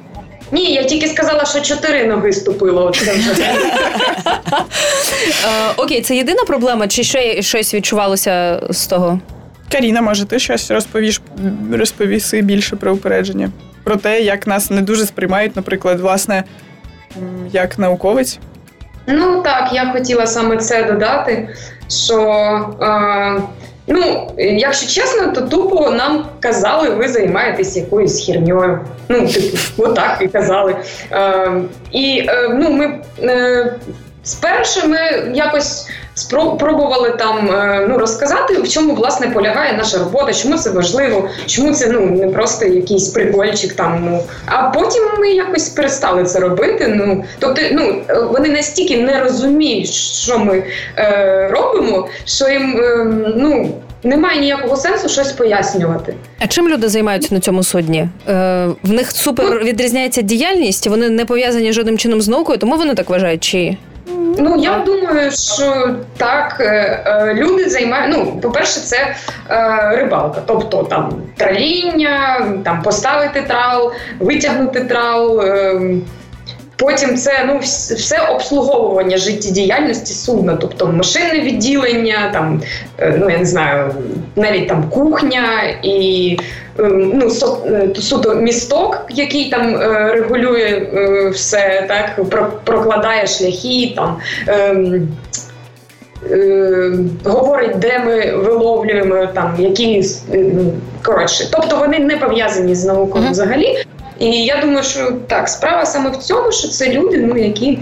Ні, 0.51 0.73
я 0.73 0.83
тільки 0.83 1.07
сказала, 1.07 1.45
що 1.45 1.61
чотири 1.61 2.05
ноги 2.07 2.33
ступило. 2.33 2.91
Е, 5.45 5.73
окей, 5.77 6.01
це 6.01 6.15
єдина 6.15 6.43
проблема, 6.47 6.87
чи 6.87 7.03
ще 7.03 7.41
щось 7.41 7.73
відчувалося 7.73 8.61
з 8.69 8.87
того? 8.87 9.19
Каріна, 9.71 10.01
може, 10.01 10.25
ти 10.25 10.39
щось 10.39 10.71
розповіш, 10.71 11.21
розповіси 11.73 12.41
більше 12.41 12.75
про 12.75 12.93
упередження? 12.93 13.51
Про 13.83 13.95
те, 13.95 14.21
як 14.21 14.47
нас 14.47 14.69
не 14.69 14.81
дуже 14.81 15.05
сприймають, 15.05 15.55
наприклад, 15.55 15.99
власне, 15.99 16.43
як 17.51 17.79
науковець. 17.79 18.39
Ну 19.07 19.41
так, 19.43 19.69
я 19.73 19.91
хотіла 19.93 20.27
саме 20.27 20.57
це 20.57 20.83
додати. 20.83 21.49
Що 21.89 22.21
е, 22.81 23.41
ну, 23.89 24.27
якщо 24.37 24.87
чесно, 24.87 25.31
то 25.33 25.41
тупо 25.41 25.89
нам 25.89 26.25
казали, 26.39 26.89
ви 26.89 27.07
займаєтесь 27.07 27.77
якоюсь 27.77 28.25
херньою. 28.25 28.79
Ну, 29.09 29.27
типу, 29.27 29.57
отак 29.77 30.17
і 30.21 30.27
казали. 30.27 30.75
Е, 31.11 31.51
і 31.91 32.23
е, 32.27 32.49
ну, 32.49 32.69
ми 32.71 32.99
е, 33.23 33.73
спершу 34.29 34.87
ми 34.87 34.99
якось 35.33 35.87
спробували 36.13 37.09
там 37.09 37.51
е, 37.51 37.85
ну, 37.89 37.97
розказати, 37.97 38.61
в 38.61 38.69
чому 38.69 38.95
власне 38.95 39.27
полягає 39.27 39.73
наша 39.73 39.97
робота, 39.97 40.33
чому 40.33 40.57
це 40.57 40.69
важливо, 40.69 41.29
чому 41.45 41.73
це 41.73 41.87
ну 41.87 41.99
не 41.99 42.27
просто 42.27 42.65
якийсь 42.65 43.07
прикольчик 43.07 43.73
там. 43.73 44.05
Ну 44.05 44.23
а 44.45 44.69
потім 44.69 45.03
ми 45.19 45.29
якось 45.29 45.69
перестали 45.69 46.23
це 46.23 46.39
робити. 46.39 46.87
Ну 46.87 47.23
тобто, 47.39 47.61
ну 47.71 48.01
е, 48.09 48.21
вони 48.21 48.49
настільки 48.49 48.97
не 48.97 49.23
розуміють, 49.23 49.89
що 49.93 50.39
ми 50.39 50.63
е, 50.97 51.49
робимо, 51.51 52.07
що 52.25 52.49
їм 52.49 52.77
е, 52.77 53.05
ну. 53.35 53.71
Немає 54.03 54.39
ніякого 54.39 54.75
сенсу 54.75 55.09
щось 55.09 55.31
пояснювати. 55.31 56.13
А 56.39 56.47
чим 56.47 56.69
люди 56.69 56.89
займаються 56.89 57.35
на 57.35 57.39
цьому 57.41 57.63
судні? 57.63 57.99
Е, 58.27 58.67
в 58.83 58.91
них 58.91 59.11
супер 59.11 59.63
відрізняється 59.63 60.21
діяльність, 60.21 60.87
вони 60.87 61.09
не 61.09 61.25
пов'язані 61.25 61.73
жодним 61.73 61.97
чином 61.97 62.21
з 62.21 62.27
наукою, 62.27 62.57
тому 62.57 62.77
вони 62.77 62.95
так 62.95 63.09
вважають, 63.09 63.43
чи 63.43 63.77
Ну 64.37 64.55
я 64.57 64.83
думаю, 64.85 65.31
що 65.31 65.95
так 66.17 66.57
е, 66.59 66.65
е, 67.05 67.33
люди 67.33 67.69
займають. 67.69 68.15
Ну, 68.17 68.39
по-перше, 68.41 68.79
це 68.79 69.15
е, 69.49 69.95
рибалка, 69.97 70.41
тобто 70.45 70.83
там 70.83 71.13
траління, 71.37 72.47
там 72.65 72.81
поставити 72.81 73.41
трал, 73.41 73.91
витягнути 74.19 74.79
трал. 74.79 75.41
Е, 75.41 75.81
Потім 76.75 77.17
це 77.17 77.43
ну 77.47 77.57
все 77.57 78.27
обслуговування 78.29 79.17
життєдіяльності 79.17 80.13
судна, 80.13 80.55
тобто 80.55 80.87
машинне 80.87 81.39
відділення, 81.39 82.29
там 82.33 82.61
ну 83.17 83.29
я 83.29 83.37
не 83.37 83.45
знаю, 83.45 83.93
навіть 84.35 84.67
там 84.67 84.89
кухня 84.89 85.43
і 85.83 86.37
ну 86.87 87.27
е, 87.65 87.89
суто 88.01 88.35
місток, 88.35 89.05
який 89.09 89.49
там 89.49 89.75
е, 89.75 90.11
регулює 90.13 90.87
е, 90.93 91.29
все, 91.29 91.85
так 91.87 92.19
прокладає 92.63 93.27
шляхи, 93.27 93.93
там. 93.95 94.17
ем, 94.47 95.07
е, 96.31 96.91
Говорить, 97.25 97.79
де 97.79 97.99
ми 97.99 98.35
виловлюємо 98.35 99.27
там 99.33 99.55
які 99.59 100.03
е, 100.33 100.45
коротше, 101.03 101.47
тобто 101.51 101.77
вони 101.77 101.99
не 101.99 102.17
пов'язані 102.17 102.75
з 102.75 102.85
наукою 102.85 103.23
Мгм. 103.23 103.31
взагалі. 103.33 103.83
І 104.19 104.45
я 104.45 104.61
думаю, 104.61 104.83
що 104.83 105.11
так, 105.27 105.49
справа 105.49 105.85
саме 105.85 106.09
в 106.09 106.17
цьому, 106.17 106.51
що 106.51 106.67
це 106.67 106.89
люди, 106.93 107.17
ну 107.17 107.37
які 107.37 107.79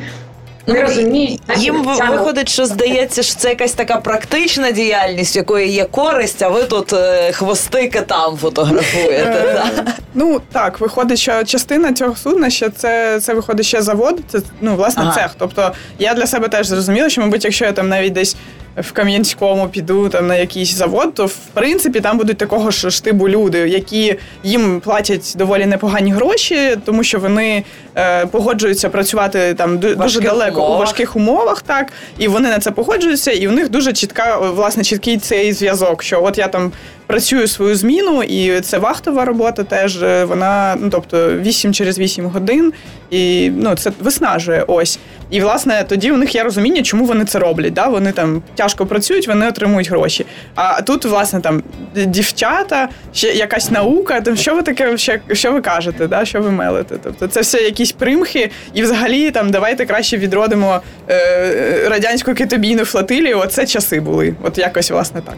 не 0.68 0.82
розуміють. 0.82 1.42
Ну, 1.48 1.56
Їм 1.58 1.84
ви- 1.84 2.06
виходить, 2.10 2.50
що 2.50 2.66
здається, 2.66 3.24
що 3.24 3.36
це 3.36 3.50
якась 3.50 3.74
така 3.74 3.98
практична 3.98 4.72
діяльність, 4.72 5.36
в 5.36 5.38
якої 5.38 5.72
є 5.72 5.84
користь, 5.86 6.42
а 6.42 6.50
ви 6.50 6.64
тут 6.64 6.94
е, 6.94 7.32
там 7.32 7.88
китам 7.88 8.38
фотографуєте. 8.38 9.44
Е, 9.48 9.54
да? 9.76 9.92
Ну 10.14 10.42
так, 10.52 10.80
виходить, 10.80 11.20
що 11.20 11.44
частина 11.44 11.94
цього 11.94 12.16
судна 12.16 12.50
ще 12.50 12.70
це, 12.70 13.20
це 13.20 13.34
виходить 13.34 13.66
ще 13.66 13.82
завод, 13.82 14.20
це 14.28 14.40
ну 14.62 14.76
власне 14.76 15.04
Ага. 15.04 15.22
цех. 15.22 15.36
Тобто 15.40 15.72
я 16.00 16.14
для 16.14 16.28
себе 16.28 16.48
теж 16.48 16.68
зрозуміла, 16.68 17.10
що, 17.10 17.22
мабуть, 17.22 17.44
якщо 17.44 17.66
я 17.66 17.72
там 17.72 17.90
навіть 17.90 18.14
десь 18.14 18.36
в 18.78 18.92
Кам'янському 18.92 19.68
піду 19.68 20.10
там 20.10 20.28
на 20.28 20.36
якийсь 20.36 20.76
завод, 20.76 21.14
то 21.14 21.26
в 21.26 21.36
принципі 21.54 22.00
там 22.00 22.18
будуть 22.18 22.38
такого 22.38 22.72
ж 22.72 22.92
штибу 22.92 23.30
люди, 23.30 23.58
які 23.58 24.16
їм 24.44 24.80
платять 24.80 25.34
доволі 25.38 25.66
непогані 25.66 26.12
гроші, 26.12 26.78
тому 26.86 27.04
що 27.04 27.20
вони 27.20 27.64
е, 27.96 28.26
погоджуються 28.26 28.90
працювати 28.90 29.54
там 29.54 29.78
дуже 29.78 29.96
Важких 29.96 30.24
далеко 30.24 30.76
у 30.76 30.78
важких 30.78 31.16
умовах, 31.16 31.62
так 31.62 31.92
і 32.18 32.28
вони 32.28 32.50
на 32.50 32.60
це 32.60 32.72
погоджуються, 32.72 33.32
і 33.32 33.48
у 33.48 33.52
них 33.52 33.70
дуже 33.70 33.94
чітка, 33.94 34.38
власне, 34.38 34.84
чіткий 34.84 35.18
цей 35.18 35.54
зв'язок, 35.54 36.04
що 36.04 36.24
от 36.24 36.38
я 36.38 36.48
там 36.48 36.72
працюю 37.08 37.48
свою 37.48 37.76
зміну, 37.76 38.24
і 38.24 38.62
це 38.62 38.78
вахтова 38.78 39.26
робота 39.26 39.64
теж. 39.64 40.04
е, 40.04 40.26
Вона, 40.26 40.78
ну 40.80 40.90
тобто, 40.90 41.32
8 41.32 41.74
через 41.74 42.00
8 42.00 42.26
годин, 42.26 42.74
і 43.10 43.52
ну 43.56 43.76
це 43.76 43.92
виснажує 44.00 44.64
ось. 44.68 45.00
І 45.30 45.42
власне 45.42 45.86
тоді 45.90 46.12
у 46.12 46.18
них 46.18 46.36
є 46.36 46.44
розуміння, 46.44 46.82
чому 46.84 47.06
вони 47.06 47.26
це 47.26 47.40
роблять. 47.40 47.74
Да? 47.74 47.88
Вони 47.88 48.12
там 48.12 48.42
тяжко 48.68 48.86
працюють, 48.86 49.28
вони 49.28 49.48
отримують 49.48 49.90
гроші. 49.90 50.26
А 50.56 50.82
тут, 50.82 51.06
власне, 51.06 51.42
там 51.42 51.64
дівчата, 51.96 52.90
ще 53.14 53.28
якась 53.28 53.72
наука. 53.72 54.22
Там 54.22 54.38
що 54.38 54.56
ви 54.56 54.62
таке 54.62 54.98
ще 54.98 55.20
що 55.32 55.52
ви 55.52 55.62
кажете? 55.62 56.08
Да? 56.08 56.26
Що 56.26 56.42
ви 56.42 56.52
мелите? 56.52 56.96
Тобто, 57.04 57.28
це 57.28 57.42
все 57.42 57.58
якісь 57.58 57.92
примхи, 57.92 58.52
і 58.74 58.82
взагалі 58.82 59.32
там 59.32 59.52
давайте 59.52 59.86
краще 59.86 60.18
відродимо 60.18 60.82
е, 61.10 61.90
радянську 61.90 62.34
китобійну 62.34 62.86
флотилію. 62.86 63.40
Оце 63.40 63.66
часи 63.66 64.00
були. 64.00 64.36
От 64.44 64.58
якось 64.58 64.92
власне 64.92 65.22
так. 65.22 65.36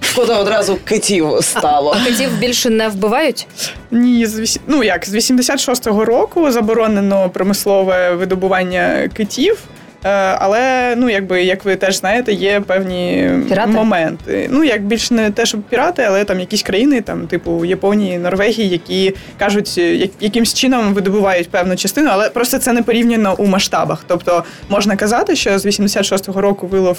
Шкода 0.00 0.38
одразу 0.38 0.76
китів 0.84 1.28
стало. 1.40 1.96
А 2.00 2.04
китів 2.04 2.38
більше 2.38 2.70
не 2.70 2.88
вбивають? 2.88 3.46
Ні, 3.90 4.26
з 4.26 4.58
ну 4.66 4.82
як 4.82 5.06
з 5.06 5.14
86-го 5.14 6.04
року 6.04 6.50
заборонено 6.50 7.30
промислове 7.30 8.10
видобування 8.10 9.08
китів. 9.16 9.58
Е, 10.04 10.08
Але 10.38 10.94
ну 10.96 11.10
якби 11.10 11.42
як 11.44 11.64
ви 11.64 11.76
теж 11.76 11.96
знаєте, 11.96 12.32
є 12.32 12.60
певні 12.60 13.30
Пірати? 13.48 13.70
моменти. 13.70 14.48
Ну 14.52 14.64
як 14.64 14.82
більш 14.86 15.10
не 15.10 15.30
те, 15.30 15.46
щоб 15.46 15.62
пірати, 15.62 16.02
але 16.02 16.24
там 16.24 16.40
якісь 16.40 16.62
країни, 16.62 17.00
там 17.00 17.26
типу 17.26 17.64
Японії, 17.64 18.18
Норвегії, 18.18 18.68
які 18.68 19.14
кажуть, 19.38 19.74
е, 19.78 19.94
як- 19.94 20.10
якимсь 20.20 20.54
чином 20.54 20.94
видобувають 20.94 21.50
певну 21.50 21.76
частину, 21.76 22.10
але 22.12 22.30
просто 22.30 22.58
це 22.58 22.72
не 22.72 22.82
порівняно 22.82 23.34
у 23.38 23.46
масштабах. 23.46 24.04
Тобто 24.06 24.44
можна 24.68 24.96
казати, 24.96 25.36
що 25.36 25.58
з 25.58 25.66
86-го 25.66 26.40
року 26.40 26.66
вилов 26.66 26.98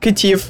китів. 0.00 0.44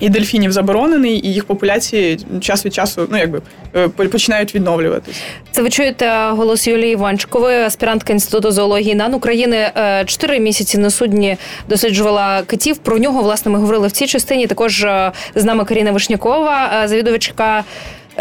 І 0.00 0.08
дельфінів 0.08 0.52
заборонений, 0.52 1.26
і 1.26 1.32
їх 1.32 1.44
популяції 1.44 2.18
час 2.40 2.66
від 2.66 2.74
часу, 2.74 3.08
ну 3.10 3.18
якби 3.18 3.40
е, 3.76 3.88
починають 3.88 4.54
відновлюватись. 4.54 5.22
Це 5.50 5.62
ви 5.62 5.70
чуєте 5.70 6.28
голос 6.30 6.66
Юлії 6.66 6.92
Іванчикової, 6.92 7.58
аспірантка 7.58 8.12
інституту 8.12 8.50
зоології 8.50 8.94
НАН 8.94 9.14
України. 9.14 9.56
Е, 9.76 10.04
Чотири 10.06 10.40
місяці 10.40 10.78
на 10.78 10.90
судні 10.90 11.36
досліджувала 11.68 12.42
китів. 12.42 12.76
Про 12.76 12.98
нього 12.98 13.22
власне 13.22 13.52
ми 13.52 13.58
говорили 13.58 13.88
в 13.88 13.92
цій 13.92 14.06
частині. 14.06 14.46
Також 14.46 14.84
е, 14.84 15.12
з 15.34 15.44
нами 15.44 15.64
Каріна 15.64 15.92
Вишнякова, 15.92 16.82
завідувачка. 16.88 17.64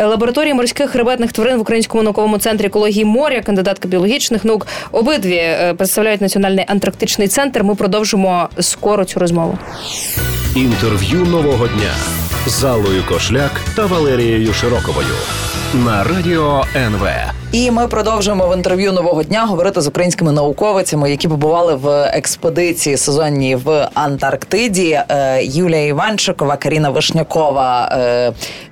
Лабораторії 0.04 0.54
морських 0.54 0.90
хребетних 0.90 1.32
тварин 1.32 1.58
в 1.58 1.62
Українському 1.62 2.04
науковому 2.04 2.38
центрі 2.38 2.66
екології 2.66 3.06
моря, 3.06 3.42
кандидатка 3.42 3.88
біологічних 3.88 4.46
наук. 4.46 4.68
Обидві 4.92 5.58
представляють 5.78 6.22
Національний 6.22 6.66
антарктичний 6.68 7.28
центр. 7.28 7.64
Ми 7.64 7.76
продовжимо 7.76 8.50
скоро 8.60 9.06
цю 9.06 9.20
розмову. 9.20 9.58
Інтерв'ю 10.58 11.26
нового 11.26 11.68
дня 11.68 11.96
з 12.48 12.64
Аллою 12.64 13.04
Кошляк 13.04 13.62
та 13.76 13.86
Валерією 13.86 14.54
Широковою 14.54 15.16
на 15.74 16.04
радіо 16.04 16.64
НВ. 16.76 17.08
І 17.52 17.72
ми 17.72 17.88
продовжуємо 17.88 18.48
в 18.48 18.56
інтерв'ю 18.56 18.92
нового 18.92 19.24
дня 19.24 19.46
говорити 19.46 19.82
з 19.82 19.88
українськими 19.88 20.32
науковицями, 20.32 21.12
які 21.12 21.28
побували 21.28 21.76
в 21.76 22.12
експедиції 22.14 22.98
сезонній 22.98 23.56
в 23.56 23.90
Антарктиді. 23.94 25.00
Е, 25.10 25.44
Юлія 25.44 25.86
Іванчикова, 25.86 26.58
Каріна 26.58 26.90
Вишнякова 26.90 27.90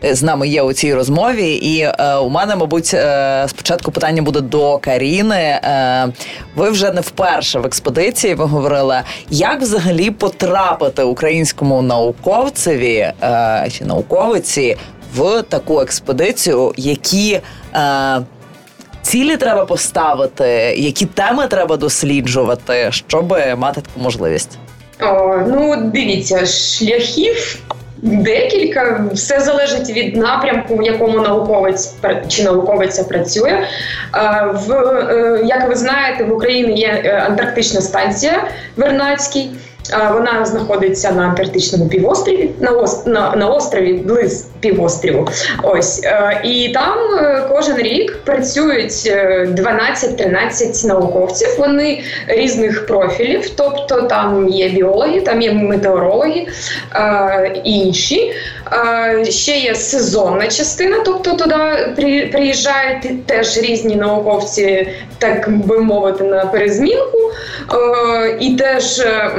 е, 0.04 0.16
з 0.16 0.24
нами 0.24 0.48
є 0.48 0.62
у 0.62 0.74
цій 0.74 0.94
розмові. 0.94 1.54
І 1.54 1.80
е, 1.80 2.16
у 2.16 2.30
мене, 2.30 2.56
мабуть, 2.56 2.96
спочатку 3.48 3.92
питання 3.92 4.22
буде 4.22 4.42
до 4.42 4.78
Каріни. 4.78 5.60
Ви 6.56 6.70
вже 6.70 6.92
не 6.92 7.02
вперше 7.02 7.60
в 7.60 7.66
експедиції. 7.66 8.36
Ви 8.36 8.46
говорили, 8.46 9.02
як 9.30 9.62
взагалі 9.62 10.12
потрапити 10.12 11.04
українському 11.04 11.82
науковцеві 11.82 13.12
чи 13.72 13.86
науковиці 13.86 14.78
в 15.16 15.42
таку 15.42 15.82
експедицію, 15.82 16.74
які. 16.78 17.42
е, 17.76 18.22
Цілі 19.02 19.38
треба 19.38 19.66
поставити, 19.66 20.46
які 20.78 21.06
теми 21.06 21.48
треба 21.48 21.78
досліджувати, 21.78 22.88
щоб 22.92 23.38
мати 23.58 23.82
таку 23.82 24.00
можливість. 24.00 24.58
О, 25.02 25.38
ну, 25.48 25.76
дивіться, 25.94 26.46
шляхів 26.46 27.60
декілька. 27.98 29.06
Все 29.14 29.40
залежить 29.40 29.90
від 29.90 30.18
напрямку, 30.18 30.76
в 30.76 30.84
якому 30.84 31.20
науковець 31.20 31.94
чи 32.28 32.44
науковиця 32.44 33.04
працює. 33.04 33.52
Е, 34.16 34.48
В, 34.54 34.72
е, 34.72 35.42
як 35.46 35.70
ви 35.70 35.76
знаєте, 35.76 36.24
в 36.24 36.34
Україні 36.34 36.80
є 36.80 37.02
е, 37.06 37.24
антарктична 37.28 37.82
станція 37.82 38.44
Вернадський. 38.76 39.52
Вона 40.14 40.46
знаходиться 40.46 41.12
на 41.12 41.24
Антарктичному 41.24 41.90
півострові, 41.90 42.50
на, 42.60 42.72
на, 43.06 43.36
на 43.36 43.48
острові 43.48 43.94
близ 43.94 44.48
півострову. 44.70 45.28
Ось 45.64 46.02
е, 46.04 46.42
і 46.44 46.70
там 46.74 46.98
е, 47.20 47.44
кожен 47.50 47.78
рік 47.78 48.20
працюють 48.26 49.04
е, 49.08 49.48
12-13 49.52 50.88
науковців. 50.88 51.48
Вони 51.58 52.04
різних 52.28 52.86
профілів, 52.88 53.50
тобто 53.58 54.02
там 54.02 54.50
є 54.50 54.70
біологи, 54.70 55.22
там 55.22 55.42
є 55.42 55.52
метеорологи 55.54 56.48
е, 56.96 57.52
і 57.64 57.72
інші. 57.72 58.34
Е, 58.74 59.26
Ще 59.32 59.58
є 59.58 59.76
сезонна 59.76 60.48
частина, 60.48 60.98
тобто 61.06 61.32
туди 61.34 61.56
при- 61.96 62.28
приїжджають 62.32 63.26
теж 63.26 63.58
різні 63.58 63.96
науковці, 63.96 64.88
так 65.18 65.50
би 65.52 65.80
мовити, 65.80 66.24
на 66.24 66.46
перезмінку, 66.46 67.18
е, 67.74 68.38
і 68.40 68.56
теж 68.56 69.00
е, 69.00 69.32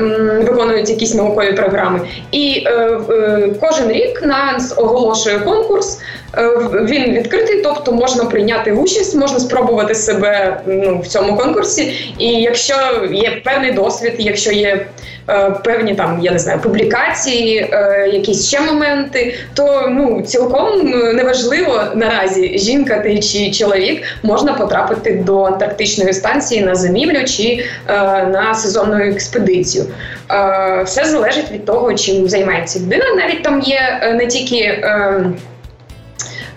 виконують 0.43 0.91
якісь 0.91 1.15
наукові 1.15 1.53
програми. 1.53 2.01
І 2.33 2.65
е, 2.67 2.71
е, 3.11 3.49
кожен 3.61 3.91
рік 3.93 4.23
нас 4.27 4.75
оголошує 5.17 5.39
конкурс. 5.39 6.01
Е, 6.37 6.49
Він 6.85 7.13
відкритий, 7.13 7.61
тобто 7.63 7.93
можна 7.93 8.25
прийняти 8.25 8.73
участь, 8.73 9.15
можна 9.15 9.41
спробувати 9.41 9.95
себе 9.95 10.61
ну, 10.67 10.99
в 10.99 11.07
цьому 11.07 11.37
конкурсі. 11.37 12.13
І 12.19 12.29
якщо 12.29 12.75
є 13.13 13.41
певний 13.45 13.73
досвід, 13.73 14.15
якщо 14.19 14.53
є 14.53 14.87
е, 15.29 15.51
певні 15.65 15.95
там, 15.95 16.19
я 16.23 16.33
не 16.33 16.39
знаю, 16.39 16.61
публікації, 16.61 17.59
е, 17.59 18.11
якісь 18.13 18.49
ще 18.49 18.61
моменти, 18.61 19.35
то 19.55 19.89
ну 19.89 20.23
цілком 20.23 20.91
неважливо 21.15 21.83
наразі 21.95 22.59
жінка 22.59 23.01
ти 23.01 23.19
чи 23.19 23.51
чоловік 23.51 24.03
можна 24.23 24.53
потрапити 24.53 25.23
до 25.27 25.43
антарктичної 25.43 26.13
станції 26.13 26.63
на 26.63 26.75
зимівлю 26.75 27.25
чи 27.25 27.65
е, 27.89 27.93
на 28.27 28.55
сезонну 28.55 28.97
експедицію. 28.97 29.85
Е, 30.31 30.83
все 30.83 31.05
залежить 31.05 31.51
від 31.53 31.65
того, 31.65 31.95
чим 31.95 32.29
займається 32.29 32.79
людина. 32.79 33.05
Навіть 33.17 33.43
там 33.43 33.61
є 33.61 33.99
е, 34.03 34.15
не 34.15 34.27
тільки. 34.27 34.83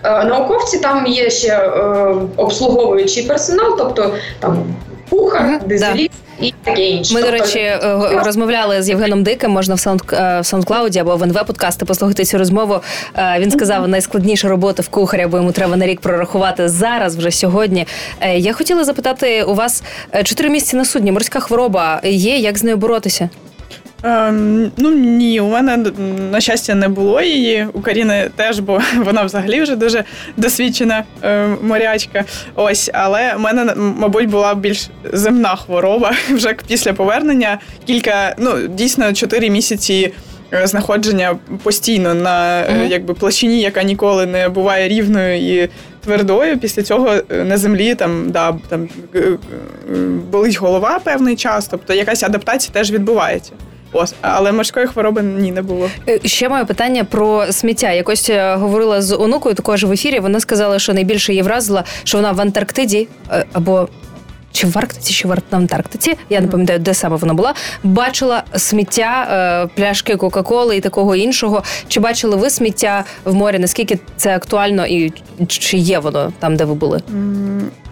Е, 0.04 0.24
Науковці 0.24 0.78
там 0.78 1.06
є 1.06 1.30
ще 1.30 1.48
е, 1.48 2.14
обслуговуючий 2.36 3.22
персонал, 3.22 3.78
тобто 3.78 4.14
там 4.40 4.74
кухар, 5.10 5.42
Мгм, 5.42 5.60
дизеліст 5.66 6.10
і 6.40 6.54
таке 6.64 6.82
інше. 6.82 7.14
Ми, 7.14 7.20
до 7.20 7.26
Тобто, 7.26 7.42
речі, 7.44 7.58
е, 7.58 7.80
розмовляли 8.24 8.82
з 8.82 8.88
Євгеном 8.88 9.22
Диким. 9.22 9.50
Можна 9.50 9.74
в 9.74 9.80
саунд 9.80 10.00
в 10.10 10.14
SoundCloud 10.14 10.98
або 10.98 11.16
в 11.16 11.22
НВ 11.22 11.46
подкасти 11.46 11.84
послухати 11.84 12.24
цю 12.24 12.38
розмову. 12.38 12.80
Він 13.38 13.50
сказав, 13.50 13.88
найскладніша 13.88 14.48
робота 14.48 14.82
в 14.82 14.88
кухаря, 14.88 15.28
бо 15.28 15.36
йому 15.36 15.52
треба 15.52 15.76
на 15.76 15.86
рік 15.86 16.00
прорахувати 16.00 16.68
зараз, 16.68 17.16
вже 17.16 17.30
сьогодні. 17.30 17.86
Я 18.36 18.52
хотіла 18.52 18.84
запитати 18.84 19.42
у 19.42 19.54
вас 19.54 19.82
чотири 20.24 20.50
місяці 20.50 20.76
на 20.76 20.84
судні. 20.84 21.12
Морська 21.12 21.40
хвороба 21.40 22.00
є. 22.04 22.36
Як 22.36 22.58
з 22.58 22.62
нею 22.62 22.76
боротися? 22.76 23.28
Ем, 24.02 24.70
ну 24.76 24.90
ні, 24.90 25.40
у 25.40 25.48
мене 25.48 25.76
на 26.32 26.40
щастя 26.40 26.74
не 26.74 26.88
було 26.88 27.20
її. 27.20 27.66
У 27.72 27.80
Каріни 27.80 28.30
теж, 28.36 28.58
бо 28.58 28.80
вона 28.96 29.22
взагалі 29.22 29.62
вже 29.62 29.76
дуже 29.76 30.04
досвідчена 30.36 31.04
е, 31.22 31.46
морячка. 31.62 32.24
Ось, 32.54 32.90
але 32.92 33.34
у 33.34 33.38
мене, 33.38 33.74
мабуть, 33.76 34.28
була 34.28 34.54
більш 34.54 34.90
земна 35.12 35.56
хвороба 35.56 36.12
вже 36.30 36.56
після 36.68 36.92
повернення. 36.92 37.58
Кілька, 37.86 38.34
ну 38.38 38.68
дійсно, 38.68 39.12
чотири 39.12 39.50
місяці 39.50 40.12
знаходження 40.64 41.38
постійно 41.62 42.14
на 42.14 42.62
mm-hmm. 42.62 42.88
якби 42.88 43.14
площині, 43.14 43.60
яка 43.60 43.82
ніколи 43.82 44.26
не 44.26 44.48
буває 44.48 44.88
рівною 44.88 45.62
і 45.62 45.68
твердою. 46.04 46.58
Після 46.58 46.82
цього 46.82 47.14
на 47.30 47.56
землі 47.56 47.94
там 47.94 48.30
да 48.30 48.58
там 48.68 48.88
болить 50.30 50.58
голова 50.58 50.98
певний 50.98 51.36
час, 51.36 51.68
тобто 51.68 51.94
якась 51.94 52.22
адаптація 52.22 52.72
теж 52.74 52.92
відбувається. 52.92 53.52
Ось, 53.92 54.14
але 54.20 54.52
морської 54.52 54.86
хвороби 54.86 55.22
ні 55.22 55.52
не 55.52 55.62
було. 55.62 55.90
Ще 56.24 56.48
моє 56.48 56.64
питання 56.64 57.04
про 57.04 57.52
сміття. 57.52 57.90
Якось 57.92 58.30
говорила 58.54 59.02
з 59.02 59.16
онукою 59.16 59.54
також 59.54 59.84
в 59.84 59.92
ефірі. 59.92 60.20
Вона 60.20 60.40
сказала, 60.40 60.78
що 60.78 60.94
найбільше 60.94 61.32
її 61.32 61.42
вразила, 61.42 61.84
що 62.04 62.18
вона 62.18 62.32
в 62.32 62.40
Антарктиді 62.40 63.08
або 63.52 63.88
чи 64.52 64.66
в 64.66 64.78
Арктиці, 64.78 65.12
чи 65.12 65.28
в 65.28 65.34
Антарктиці, 65.50 66.16
я 66.30 66.40
не 66.40 66.48
пам'ятаю, 66.48 66.78
де 66.78 66.94
саме 66.94 67.16
вона 67.16 67.34
була. 67.34 67.54
Бачила 67.82 68.42
сміття, 68.56 69.28
е, 69.72 69.76
пляшки 69.76 70.16
Кока-Коли 70.16 70.76
і 70.76 70.80
такого 70.80 71.16
іншого. 71.16 71.62
Чи 71.88 72.00
бачили 72.00 72.36
ви 72.36 72.50
сміття 72.50 73.04
в 73.24 73.34
морі? 73.34 73.58
Наскільки 73.58 73.98
це 74.16 74.36
актуально 74.36 74.86
і 74.86 75.12
чи 75.46 75.76
є 75.76 75.98
воно 75.98 76.32
там, 76.38 76.56
де 76.56 76.64
ви 76.64 76.74
були? 76.74 77.00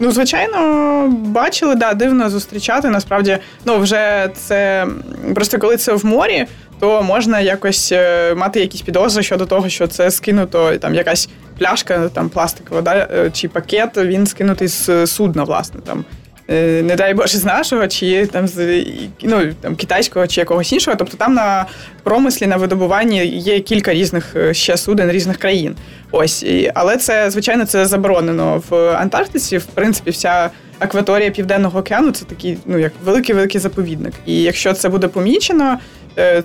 Ну, 0.01 0.13
звичайно, 0.13 1.09
бачили, 1.09 1.75
да, 1.75 1.95
дивно 1.95 2.31
зустрічати. 2.31 2.89
Насправді, 2.89 3.39
ну 3.65 3.79
вже 3.79 4.31
це 4.35 4.87
просто 5.35 5.59
коли 5.59 5.77
це 5.77 5.93
в 5.93 6.07
морі. 6.07 6.47
То 6.81 7.03
можна 7.03 7.41
якось 7.41 7.93
е, 7.93 8.35
мати 8.35 8.61
якісь 8.61 8.81
підозри 8.81 9.23
щодо 9.23 9.47
того, 9.47 9.69
що 9.69 9.87
це 9.87 10.11
скинуто 10.11 10.77
там 10.77 10.95
якась 10.95 11.29
пляшка, 11.59 12.09
там 12.09 12.29
пластикова, 12.29 12.83
да, 12.83 13.09
е, 13.15 13.31
чи 13.31 13.49
пакет, 13.49 13.97
він 13.97 14.27
скинутий 14.27 14.69
з 14.69 15.07
судна, 15.07 15.45
власне 15.45 15.81
там. 15.81 16.05
Е, 16.51 16.83
не 16.83 16.97
дай 16.97 17.15
Боже, 17.15 17.39
з 17.39 17.45
нашого, 17.45 17.89
чи 17.89 18.27
там 18.27 18.49
з 18.49 18.85
ну, 19.23 19.55
там, 19.61 19.77
китайського 19.77 20.27
чи 20.27 20.41
якогось 20.41 20.73
іншого. 20.73 20.97
Тобто 20.97 21.17
там 21.17 21.35
на 21.35 21.67
промислі, 22.03 22.47
на 22.47 22.57
видобуванні 22.57 23.27
є 23.27 23.61
кілька 23.61 23.95
різних 23.95 24.37
е, 24.37 24.55
ще 24.55 24.77
суден 24.77 25.11
різних 25.11 25.37
країн. 25.37 25.77
Ось, 26.11 26.47
Але 26.75 26.97
це, 26.97 27.31
звичайно, 27.31 27.67
це 27.67 27.87
заборонено 27.87 28.63
в 28.69 28.75
Антарктиці. 28.91 29.59
В 29.59 29.65
принципі, 29.65 30.11
вся 30.11 30.51
акваторія 30.79 31.31
Південного 31.31 31.79
океану 31.79 32.11
це 32.11 32.25
такий 32.25 32.59
ну, 32.67 32.79
як 32.79 32.93
великий-великий 33.05 33.61
заповідник. 33.61 34.15
І 34.27 34.43
якщо 34.43 34.73
це 34.73 34.89
буде 34.89 35.09
помічено, 35.09 35.79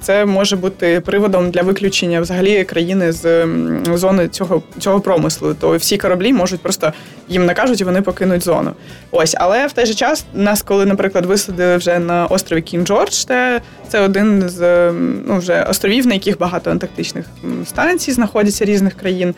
це 0.01 0.25
може 0.25 0.55
бути 0.55 0.99
приводом 0.99 1.51
для 1.51 1.61
виключення 1.61 2.21
взагалі 2.21 2.63
країни 2.63 3.11
з 3.11 3.47
зони 3.93 4.27
цього 4.27 4.63
цього 4.79 5.01
промислу. 5.01 5.53
То 5.53 5.77
всі 5.77 5.97
кораблі 5.97 6.33
можуть 6.33 6.61
просто 6.61 6.93
їм 7.27 7.45
накажуть 7.45 7.81
і 7.81 7.83
вони 7.83 8.01
покинуть 8.01 8.43
зону. 8.43 8.71
Ось, 9.11 9.35
але 9.39 9.67
в 9.67 9.73
той 9.73 9.85
же 9.85 9.93
час 9.93 10.25
нас, 10.33 10.61
коли, 10.61 10.85
наприклад, 10.85 11.25
висадили 11.25 11.77
вже 11.77 11.99
на 11.99 12.25
острові 12.25 12.61
Кін 12.61 12.85
Джордж, 12.85 13.11
це, 13.11 13.61
це 13.87 13.99
один 13.99 14.49
з 14.49 14.91
ну 15.27 15.37
вже 15.37 15.63
островів, 15.63 16.07
на 16.07 16.13
яких 16.13 16.39
багато 16.39 16.71
антарктичних 16.71 17.25
станцій 17.65 18.11
знаходяться 18.11 18.65
різних 18.65 18.93
країн. 18.93 19.35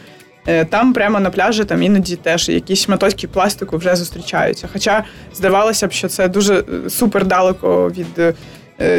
Е, 0.48 0.66
там 0.66 0.94
прямо 0.94 1.20
на 1.20 1.30
пляжі 1.30 1.64
там 1.64 1.84
іноді 1.84 2.16
теж 2.16 2.50
якісь 2.50 2.84
шматочки 2.84 3.28
пластику 3.28 3.78
вже 3.78 3.96
зустрічаються. 3.96 4.70
Хоча 4.74 5.04
здавалося 5.36 5.88
б, 5.88 5.92
що 5.92 6.08
це 6.08 6.28
дуже 6.28 6.56
е, 6.56 6.90
супер 6.90 7.26
далеко 7.26 7.90
від 7.90 8.20
Е, 8.20 8.34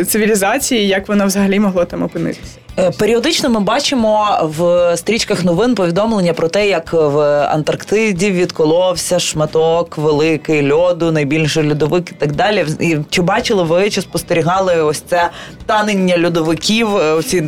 цивілізації, 0.06 0.88
як 0.88 1.08
воно 1.08 1.26
взагалі 1.26 1.60
могло 1.60 1.84
там 1.84 2.02
опинитися. 2.02 2.58
Е, 2.78 2.90
періодично 2.90 3.48
ми 3.48 3.60
бачимо 3.60 4.38
в 4.42 4.92
стрічках 4.96 5.44
новин 5.44 5.74
повідомлення 5.74 6.32
про 6.32 6.48
те, 6.48 6.68
як 6.68 6.92
в 6.92 7.20
Антарктиді 7.42 8.30
відколовся 8.30 9.18
шматок 9.18 9.98
великий 9.98 10.72
льоду, 10.72 11.12
найбільший 11.12 11.70
льодовик 11.70 12.10
і 12.10 12.14
так 12.14 12.32
далі. 12.32 12.66
І 12.80 12.96
Чи 13.10 13.22
бачили 13.22 13.62
ви, 13.62 13.90
чи 13.90 14.00
спостерігали 14.00 14.82
ось 14.82 15.00
це 15.00 15.30
танення 15.66 16.26
льодовиків, 16.26 16.96
е, 16.96 17.22
ці 17.22 17.44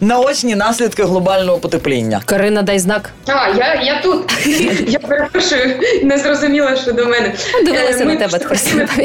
наочні 0.00 0.54
наслідки 0.54 1.02
глобального 1.04 1.58
потепління? 1.58 2.20
Карина, 2.24 2.62
дай 2.62 2.78
знак. 2.78 3.10
А 3.26 3.48
я 3.48 3.74
я 3.82 4.00
тут. 4.02 4.32
Я 4.88 4.98
перепрошую, 4.98 5.74
не 6.02 6.18
зрозуміла, 6.18 6.76
що 6.76 6.92
до 6.92 7.06
мене 7.06 7.34
дивилася 7.64 8.04
ми 8.04 8.14
на 8.14 8.28
тебе. 8.28 8.38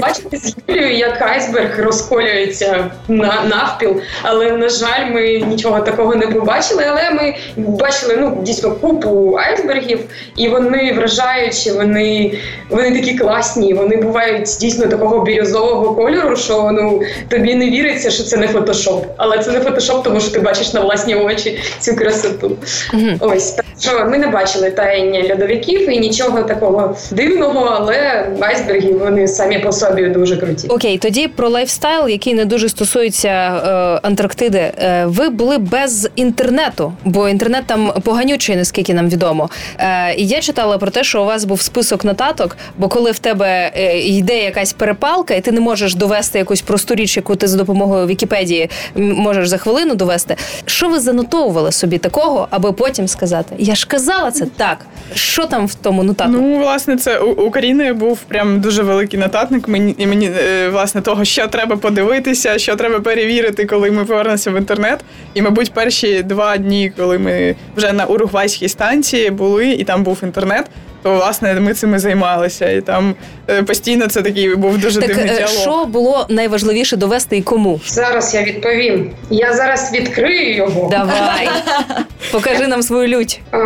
Бачите 0.01 0.37
з 0.37 0.55
Юлією, 0.67 0.97
як 0.97 1.21
айсберг 1.21 1.79
розколюється 1.79 2.91
на 3.07 3.43
навпіл, 3.43 4.01
але 4.21 4.51
на 4.51 4.69
жаль, 4.69 5.05
ми 5.11 5.39
нічого 5.39 5.62
нічого 5.63 5.81
такого 5.81 6.15
не 6.15 6.27
побачили, 6.27 6.83
але 6.87 7.11
ми 7.11 7.35
бачили 7.57 8.17
ну 8.17 8.37
дійсно 8.41 8.71
купу 8.71 9.37
айсбергів, 9.37 9.99
і 10.35 10.49
вони 10.49 10.93
вражаючі, 10.93 11.71
вони 11.71 12.33
вони 12.69 12.91
такі 12.91 13.17
класні. 13.17 13.73
Вони 13.73 13.97
бувають 13.97 14.57
дійсно 14.59 14.87
такого 14.87 15.23
бірюзового 15.23 15.95
кольору, 15.95 16.35
що 16.35 16.69
ну 16.71 17.01
тобі 17.29 17.55
не 17.55 17.69
віриться, 17.69 18.11
що 18.11 18.23
це 18.23 18.37
не 18.37 18.47
фотошоп. 18.47 19.05
Але 19.17 19.39
це 19.39 19.51
не 19.51 19.59
фотошоп, 19.59 20.03
тому 20.03 20.19
що 20.19 20.31
ти 20.31 20.39
бачиш 20.39 20.73
на 20.73 20.81
власні 20.81 21.15
очі 21.15 21.59
цю 21.79 21.95
красоту. 21.95 22.57
Mm-hmm. 22.93 23.17
Ось 23.19 23.51
так 23.51 23.65
що 23.83 24.05
ми 24.05 24.17
не 24.17 24.27
бачили 24.27 24.71
таяння 24.71 25.33
льодовиків 25.33 25.89
і 25.89 25.99
нічого 25.99 26.43
такого 26.43 26.97
дивного, 27.11 27.77
але 27.79 28.27
айсберги 28.41 28.91
вони 28.91 29.27
самі 29.27 29.59
по 29.59 29.71
собі 29.71 30.05
дуже 30.05 30.37
круті. 30.37 30.67
Окей, 30.67 30.97
тоді 30.97 31.27
про 31.27 31.49
лайфстайл, 31.49 32.07
який 32.07 32.33
не 32.33 32.45
дуже 32.45 32.69
стосується 32.69 33.29
е, 33.29 33.99
Антарктиди. 34.07 34.57
Е, 34.57 35.05
ви 35.07 35.29
були 35.29 35.52
були 35.57 35.69
без 35.71 36.09
інтернету, 36.15 36.93
бо 37.05 37.29
інтернет 37.29 37.63
там 37.65 37.93
поганючий, 38.03 38.55
наскільки 38.55 38.93
нам 38.93 39.09
відомо. 39.09 39.49
Е, 39.77 40.15
я 40.15 40.39
читала 40.39 40.77
про 40.77 40.91
те, 40.91 41.03
що 41.03 41.21
у 41.21 41.25
вас 41.25 41.45
був 41.45 41.61
список 41.61 42.05
нотаток, 42.05 42.57
бо 42.77 42.87
коли 42.87 43.11
в 43.11 43.19
тебе 43.19 43.71
е, 43.75 43.99
йде 43.99 44.43
якась 44.43 44.73
перепалка, 44.73 45.33
і 45.33 45.41
ти 45.41 45.51
не 45.51 45.59
можеш 45.59 45.95
довести 45.95 46.39
якусь 46.39 46.61
просту 46.61 46.95
річ, 46.95 47.17
яку 47.17 47.35
ти 47.35 47.47
за 47.47 47.57
допомогою 47.57 48.07
Вікіпедії 48.07 48.69
можеш 48.95 49.47
за 49.47 49.57
хвилину 49.57 49.95
довести. 49.95 50.35
Що 50.65 50.89
ви 50.89 50.99
занотовували 50.99 51.71
собі 51.71 51.97
такого, 51.97 52.47
аби 52.49 52.71
потім 52.71 53.07
сказати? 53.07 53.55
Я 53.59 53.75
ж 53.75 53.87
казала 53.87 54.31
це 54.31 54.45
так. 54.45 54.77
Що 55.15 55.45
там 55.45 55.67
в 55.67 55.73
тому 55.75 56.03
нотатку? 56.03 56.33
Ну, 56.33 56.59
власне, 56.59 56.97
це 56.97 57.19
у 57.19 57.31
України 57.31 57.93
був 57.93 58.19
прям 58.19 58.61
дуже 58.61 58.83
великий 58.83 59.19
нотатник. 59.19 59.67
Мені 59.67 59.95
і 59.97 60.07
мені 60.07 60.31
е, 60.39 60.69
власне 60.69 61.01
того, 61.01 61.25
що 61.25 61.47
треба 61.47 61.75
подивитися, 61.77 62.57
що 62.57 62.75
треба 62.75 62.99
перевірити, 62.99 63.65
коли 63.65 63.91
ми 63.91 64.05
повернемося 64.05 64.51
в 64.51 64.57
інтернет. 64.57 64.99
І 65.33 65.41
мабуть, 65.41 65.73
перші 65.73 66.23
два 66.23 66.57
дні, 66.57 66.91
коли 66.97 67.17
ми 67.19 67.55
вже 67.77 67.93
на 67.93 68.05
уругвайській 68.05 68.69
станції 68.69 69.29
були, 69.29 69.67
і 69.67 69.83
там 69.83 70.03
був 70.03 70.19
інтернет. 70.23 70.65
То 71.03 71.15
власне 71.15 71.53
ми 71.53 71.73
цим 71.73 71.95
і 71.95 71.99
займалися, 71.99 72.69
і 72.69 72.81
там 72.81 73.15
е, 73.49 73.63
постійно 73.63 74.07
це 74.07 74.21
такий 74.21 74.55
був 74.55 74.77
дуже 74.77 74.99
так, 74.99 75.09
дивний 75.09 75.29
е, 75.29 75.35
діалог. 75.35 75.61
Що 75.61 75.85
було 75.85 76.25
найважливіше 76.29 76.97
довести 76.97 77.37
і 77.37 77.41
кому? 77.41 77.79
Зараз 77.85 78.35
я 78.35 78.43
відповім. 78.43 79.11
Я 79.29 79.53
зараз 79.53 79.93
відкрию 79.93 80.55
його. 80.55 80.89
Давай 80.89 81.49
покажи 82.31 82.67
нам 82.67 82.83
свою 82.83 83.07
лють. 83.07 83.41
А, 83.51 83.57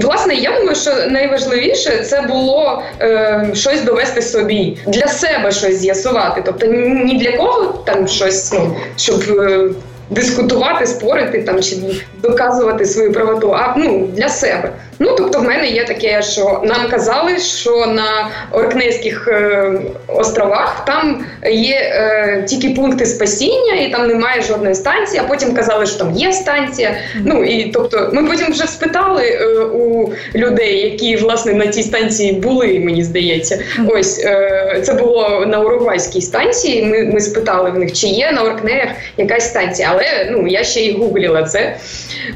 Власне, 0.00 0.34
я 0.34 0.58
думаю, 0.58 0.76
що 0.76 0.90
найважливіше 1.10 1.98
це 1.98 2.22
було 2.22 2.82
е, 3.00 3.50
щось 3.54 3.82
довести 3.82 4.22
собі 4.22 4.78
для 4.86 5.08
себе 5.08 5.52
щось 5.52 5.76
з'ясувати. 5.78 6.42
Тобто 6.46 6.66
ні 6.66 7.18
для 7.18 7.36
кого 7.36 7.82
там 7.86 8.08
щось, 8.08 8.52
ну 8.52 8.76
щоб. 8.96 9.22
Е, 9.40 9.70
дискутувати, 10.14 10.86
спорити 10.86 11.42
там 11.42 11.62
чи 11.62 11.76
доказувати 12.22 12.84
свою 12.86 13.12
правоту, 13.12 13.54
а 13.54 13.74
ну 13.76 14.06
для 14.06 14.28
себе. 14.28 14.72
Ну 15.04 15.14
тобто, 15.18 15.38
в 15.38 15.44
мене 15.44 15.68
є 15.68 15.84
таке, 15.84 16.22
що 16.22 16.60
нам 16.64 16.88
казали, 16.90 17.38
що 17.38 17.86
на 17.86 18.30
Оркнейських 18.52 19.28
е, 19.28 19.72
островах 20.08 20.84
там 20.86 21.24
є 21.50 21.76
е, 21.76 22.44
тільки 22.48 22.68
пункти 22.68 23.06
спасіння, 23.06 23.74
і 23.74 23.90
там 23.92 24.08
немає 24.08 24.42
жодної 24.42 24.74
станції. 24.74 25.20
А 25.24 25.28
потім 25.28 25.54
казали, 25.54 25.86
що 25.86 25.98
там 25.98 26.12
є 26.12 26.32
станція. 26.32 26.96
Ну 27.24 27.44
і 27.44 27.64
тобто, 27.64 28.10
ми 28.12 28.24
потім 28.24 28.52
вже 28.52 28.66
спитали 28.66 29.22
е, 29.22 29.46
у 29.64 30.12
людей, 30.34 30.78
які 30.78 31.16
власне 31.16 31.54
на 31.54 31.66
цій 31.66 31.82
станції 31.82 32.32
були. 32.32 32.80
Мені 32.80 33.04
здається, 33.04 33.58
ось 33.88 34.24
е, 34.24 34.82
це 34.84 34.94
було 34.94 35.44
на 35.46 35.60
Уругвайській 35.60 36.20
станції. 36.20 36.84
Ми 36.84 37.04
ми 37.04 37.20
спитали 37.20 37.70
в 37.70 37.78
них, 37.78 37.92
чи 37.92 38.06
є 38.06 38.32
на 38.32 38.42
Оркнеях 38.42 38.88
якась 39.16 39.48
станція, 39.48 39.88
але 39.92 40.28
ну 40.30 40.46
я 40.46 40.64
ще 40.64 40.80
й 40.80 40.92
гугліла 40.92 41.42
це. 41.42 41.76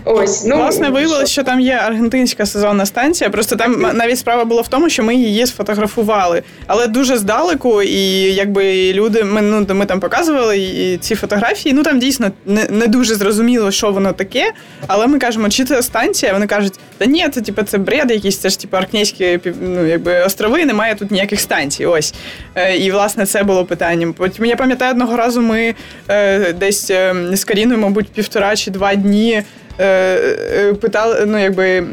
Ось 0.04 0.44
ну 0.44 0.56
власне 0.56 0.90
виявилося, 0.90 1.26
що 1.26 1.42
там 1.42 1.60
є 1.60 1.74
аргентинська 1.74 2.46
сезонна 2.58 2.86
станція. 2.86 3.30
Просто 3.30 3.56
там 3.56 3.86
навіть 3.94 4.18
справа 4.18 4.44
була 4.44 4.62
в 4.62 4.68
тому, 4.68 4.90
що 4.90 5.02
ми 5.02 5.14
її 5.14 5.46
сфотографували, 5.46 6.42
але 6.66 6.86
дуже 6.86 7.16
здалеку, 7.16 7.82
і 7.82 8.20
якби 8.34 8.92
люди 8.92 9.24
ми 9.24 9.42
ну 9.42 9.66
ми 9.74 9.86
там 9.86 10.00
показували 10.00 10.58
і 10.58 10.98
ці 10.98 11.14
фотографії. 11.14 11.74
Ну 11.74 11.82
там 11.82 11.98
дійсно 11.98 12.30
не 12.46 12.66
не 12.70 12.86
дуже 12.86 13.14
зрозуміло, 13.14 13.70
що 13.70 13.90
воно 13.90 14.12
таке. 14.12 14.52
Але 14.86 15.06
ми 15.06 15.18
кажемо, 15.18 15.48
чи 15.48 15.64
це 15.64 15.82
станція? 15.82 16.32
Вони 16.32 16.46
кажуть, 16.46 16.72
та 16.98 17.04
ні, 17.04 17.28
це 17.28 17.40
типу, 17.40 17.62
це 17.62 17.78
бред, 17.78 18.10
якийсь 18.10 18.38
це 18.38 18.48
ж 18.48 18.60
типу 18.60 18.76
Аркнейські 18.76 19.40
ну, 19.60 19.86
якби 19.86 20.20
острови, 20.20 20.64
немає 20.64 20.94
тут 20.94 21.10
ніяких 21.10 21.40
станцій. 21.40 21.86
Ось 21.86 22.14
е, 22.54 22.76
і 22.76 22.90
власне 22.90 23.26
це 23.26 23.42
було 23.42 23.64
питанням. 23.64 24.12
Потім 24.12 24.44
я 24.44 24.56
пам'ятаю 24.56 24.92
одного 24.92 25.16
разу. 25.16 25.40
Ми 25.40 25.74
е, 26.08 26.52
десь 26.52 26.90
е, 26.90 27.14
з 27.32 27.44
Каріною, 27.44 27.80
мабуть, 27.80 28.08
півтора 28.08 28.56
чи 28.56 28.70
два 28.70 28.94
дні. 28.94 29.42
Е, 29.78 29.84
е, 29.84 30.74
питали, 30.74 31.26
ну 31.26 31.38
якби 31.38 31.86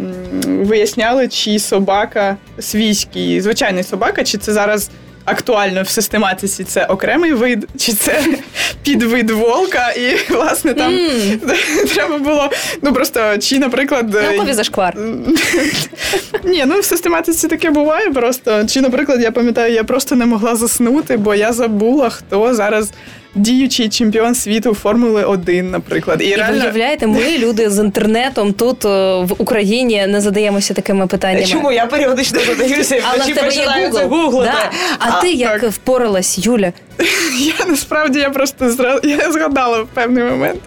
виясняли, 0.48 1.28
чи 1.28 1.60
собака 1.60 2.38
свійський, 2.60 3.42
звичайний 3.42 3.84
собака, 3.84 4.24
чи 4.24 4.38
це 4.38 4.54
зараз 4.54 4.90
актуально 5.26 5.84
в 5.84 5.88
систематиці 5.88 6.64
це 6.64 6.86
окремий 6.86 7.34
вид, 7.34 7.68
чи 7.78 7.94
це 7.94 8.24
підвид 8.84 9.32
волка, 9.32 9.92
і 9.92 10.34
власне 10.34 10.74
там 10.74 10.94
треба 11.94 12.18
було 12.18 12.52
ну 12.82 12.94
просто 12.94 13.38
чи, 13.38 13.60
наприклад, 13.60 14.16
е, 14.16 14.22
Наукові 14.22 14.54
зашквар. 14.54 14.98
ні, 16.44 16.64
ну 16.68 16.80
в 16.80 16.86
систематиці 16.86 17.48
таке 17.48 17.70
буває 17.70 18.10
просто. 18.10 18.66
Чи, 18.66 18.82
наприклад, 18.82 19.22
я 19.22 19.32
пам'ятаю, 19.32 19.74
я 19.74 19.84
просто 19.84 20.16
не 20.16 20.26
могла 20.26 20.56
заснути, 20.56 21.18
бо 21.18 21.36
я 21.36 21.54
забула, 21.54 22.10
хто 22.10 22.56
зараз 22.56 22.92
діючий 23.36 23.90
чемпіон 23.90 24.36
світу 24.36 24.74
Формули 24.74 25.24
1, 25.24 25.72
наприклад. 25.72 26.22
І, 26.22 26.26
І 26.26 26.30
ви 26.30 26.36
реально 26.36 26.64
уявляєте, 26.64 27.08
ми 27.08 27.38
люди 27.38 27.70
з 27.70 27.80
інтернетом 27.80 28.54
тут 28.54 28.86
е, 28.86 28.88
в 29.24 29.36
Україні 29.38 30.08
не 30.08 30.22
задаємося 30.22 30.74
такими 30.74 31.08
питаннями. 31.08 31.46
Чому 31.46 31.72
я 31.72 31.86
періодично 31.86 32.40
задаюся 32.46 32.96
і 32.96 33.02
Але 33.06 33.16
вночі 33.18 33.32
в 33.34 33.36
тебе 33.36 33.48
є 33.54 33.58
починаю 33.60 33.92
це 33.92 34.06
Google. 34.06 34.08
гуглити. 34.24 34.52
Да. 34.54 34.72
А, 35.00 35.10
А, 35.10 35.22
ти 35.22 35.32
як 35.32 35.62
так. 35.62 35.72
впоралась, 35.72 36.38
Юля? 36.46 36.74
я 37.60 37.66
насправді 37.68 38.20
я 38.20 38.30
просто 38.30 38.72
зра... 38.72 39.00
я 39.04 39.32
згадала 39.32 39.82
в 39.82 39.88
певний 39.88 40.24
момент. 40.24 40.60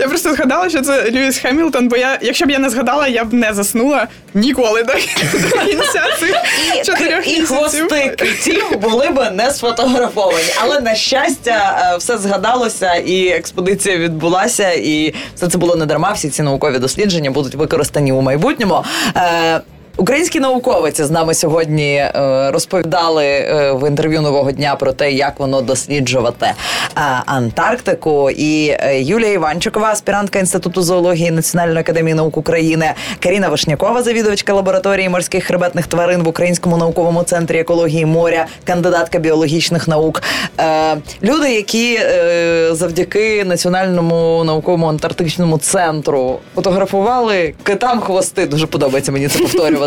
Я 0.00 0.08
просто 0.08 0.32
згадала, 0.34 0.70
що 0.70 0.80
це 0.80 1.10
Льюіс 1.10 1.38
Хемілтон, 1.38 1.88
бо 1.88 1.96
я, 1.96 2.18
якщо 2.22 2.46
б 2.46 2.50
я 2.50 2.58
не 2.58 2.70
згадала, 2.70 3.08
я 3.08 3.24
б 3.24 3.32
не 3.32 3.54
заснула 3.54 4.08
ніколи 4.34 4.82
до, 4.82 4.92
до 4.92 5.58
кінця 5.66 6.02
цих 6.20 6.36
І, 6.80 6.84
чотирьох 6.86 7.26
і 7.28 7.30
місяців. 7.40 7.46
хвости 7.46 8.14
китів 8.18 8.64
були 8.80 9.08
би 9.08 9.30
не 9.30 9.50
сфотографовані. 9.50 10.44
Але 10.62 10.80
на 10.80 10.94
щастя, 10.94 11.90
е, 11.94 11.96
все 12.02 12.18
згадалося, 12.18 12.94
і 12.94 13.28
експедиція 13.28 13.98
відбулася, 13.98 14.72
і 14.72 15.14
все 15.34 15.48
це 15.48 15.58
було 15.58 15.76
не 15.76 15.86
дарма. 15.86 16.12
Всі 16.12 16.30
ці 16.30 16.42
наукові 16.42 16.78
дослідження 16.78 17.30
будуть 17.30 17.54
використані 17.54 18.12
у 18.12 18.20
майбутньому. 18.20 18.84
Е, 19.16 19.60
Українські 19.96 20.40
науковиці 20.40 21.04
з 21.04 21.10
нами 21.10 21.34
сьогодні 21.34 21.94
е, 21.94 22.50
розповідали 22.50 23.24
е, 23.26 23.72
в 23.72 23.88
інтерв'ю 23.88 24.20
нового 24.20 24.52
дня 24.52 24.76
про 24.76 24.92
те, 24.92 25.12
як 25.12 25.40
воно 25.40 25.60
досліджувати 25.60 26.46
е, 26.46 26.54
Антарктику. 27.26 28.30
І 28.30 28.76
Юлія 28.92 29.32
Іванчикова, 29.32 29.88
аспірантка 29.88 30.38
інституту 30.38 30.82
зоології 30.82 31.30
Національної 31.30 31.80
академії 31.80 32.14
наук 32.14 32.36
України, 32.36 32.94
Каріна 33.22 33.48
Вишнякова, 33.48 34.02
завідувачка 34.02 34.52
лабораторії 34.54 35.08
морських 35.08 35.44
хребетних 35.44 35.86
тварин 35.86 36.22
в 36.22 36.28
Українському 36.28 36.76
науковому 36.76 37.22
центрі 37.22 37.58
екології 37.58 38.06
моря, 38.06 38.46
кандидатка 38.64 39.18
біологічних 39.18 39.88
наук. 39.88 40.22
Люди, 41.22 41.54
які 41.54 42.00
завдяки 42.70 43.44
національному 43.44 44.44
науковому 44.44 44.86
антарктичному 44.86 45.58
центру 45.58 46.38
фотографували 46.54 47.54
китам 47.62 48.00
хвости. 48.00 48.46
Дуже 48.46 48.66
подобається 48.66 49.12
мені 49.12 49.28
це 49.28 49.38
повторювати. 49.38 49.81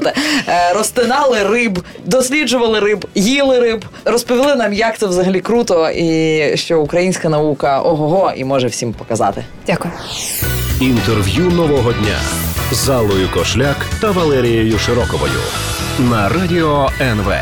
Е, 0.48 0.74
розтинали 0.74 1.44
риб, 1.44 1.80
досліджували 2.06 2.80
риб, 2.80 3.06
їли 3.16 3.60
риб, 3.60 3.86
розповіли 4.06 4.56
нам, 4.56 4.74
як 4.74 4.98
це 4.98 5.08
взагалі 5.08 5.42
круто, 5.42 5.90
і 5.90 6.58
що 6.58 6.82
українська 6.82 7.30
наука 7.30 7.82
ого-го 7.82 8.32
і 8.38 8.44
може 8.44 8.68
всім 8.68 8.94
показати. 8.94 9.46
Дякую. 9.68 9.94
Інтерв'ю 10.82 11.44
нового 11.44 11.94
дня 11.94 12.18
з 12.72 12.90
Аллою 12.90 13.30
Кошляк 13.34 13.78
та 14.02 14.12
Валерією 14.12 14.80
Широковою 14.80 15.42
на 16.00 16.30
радіо 16.30 16.90
НВ. 17.02 17.34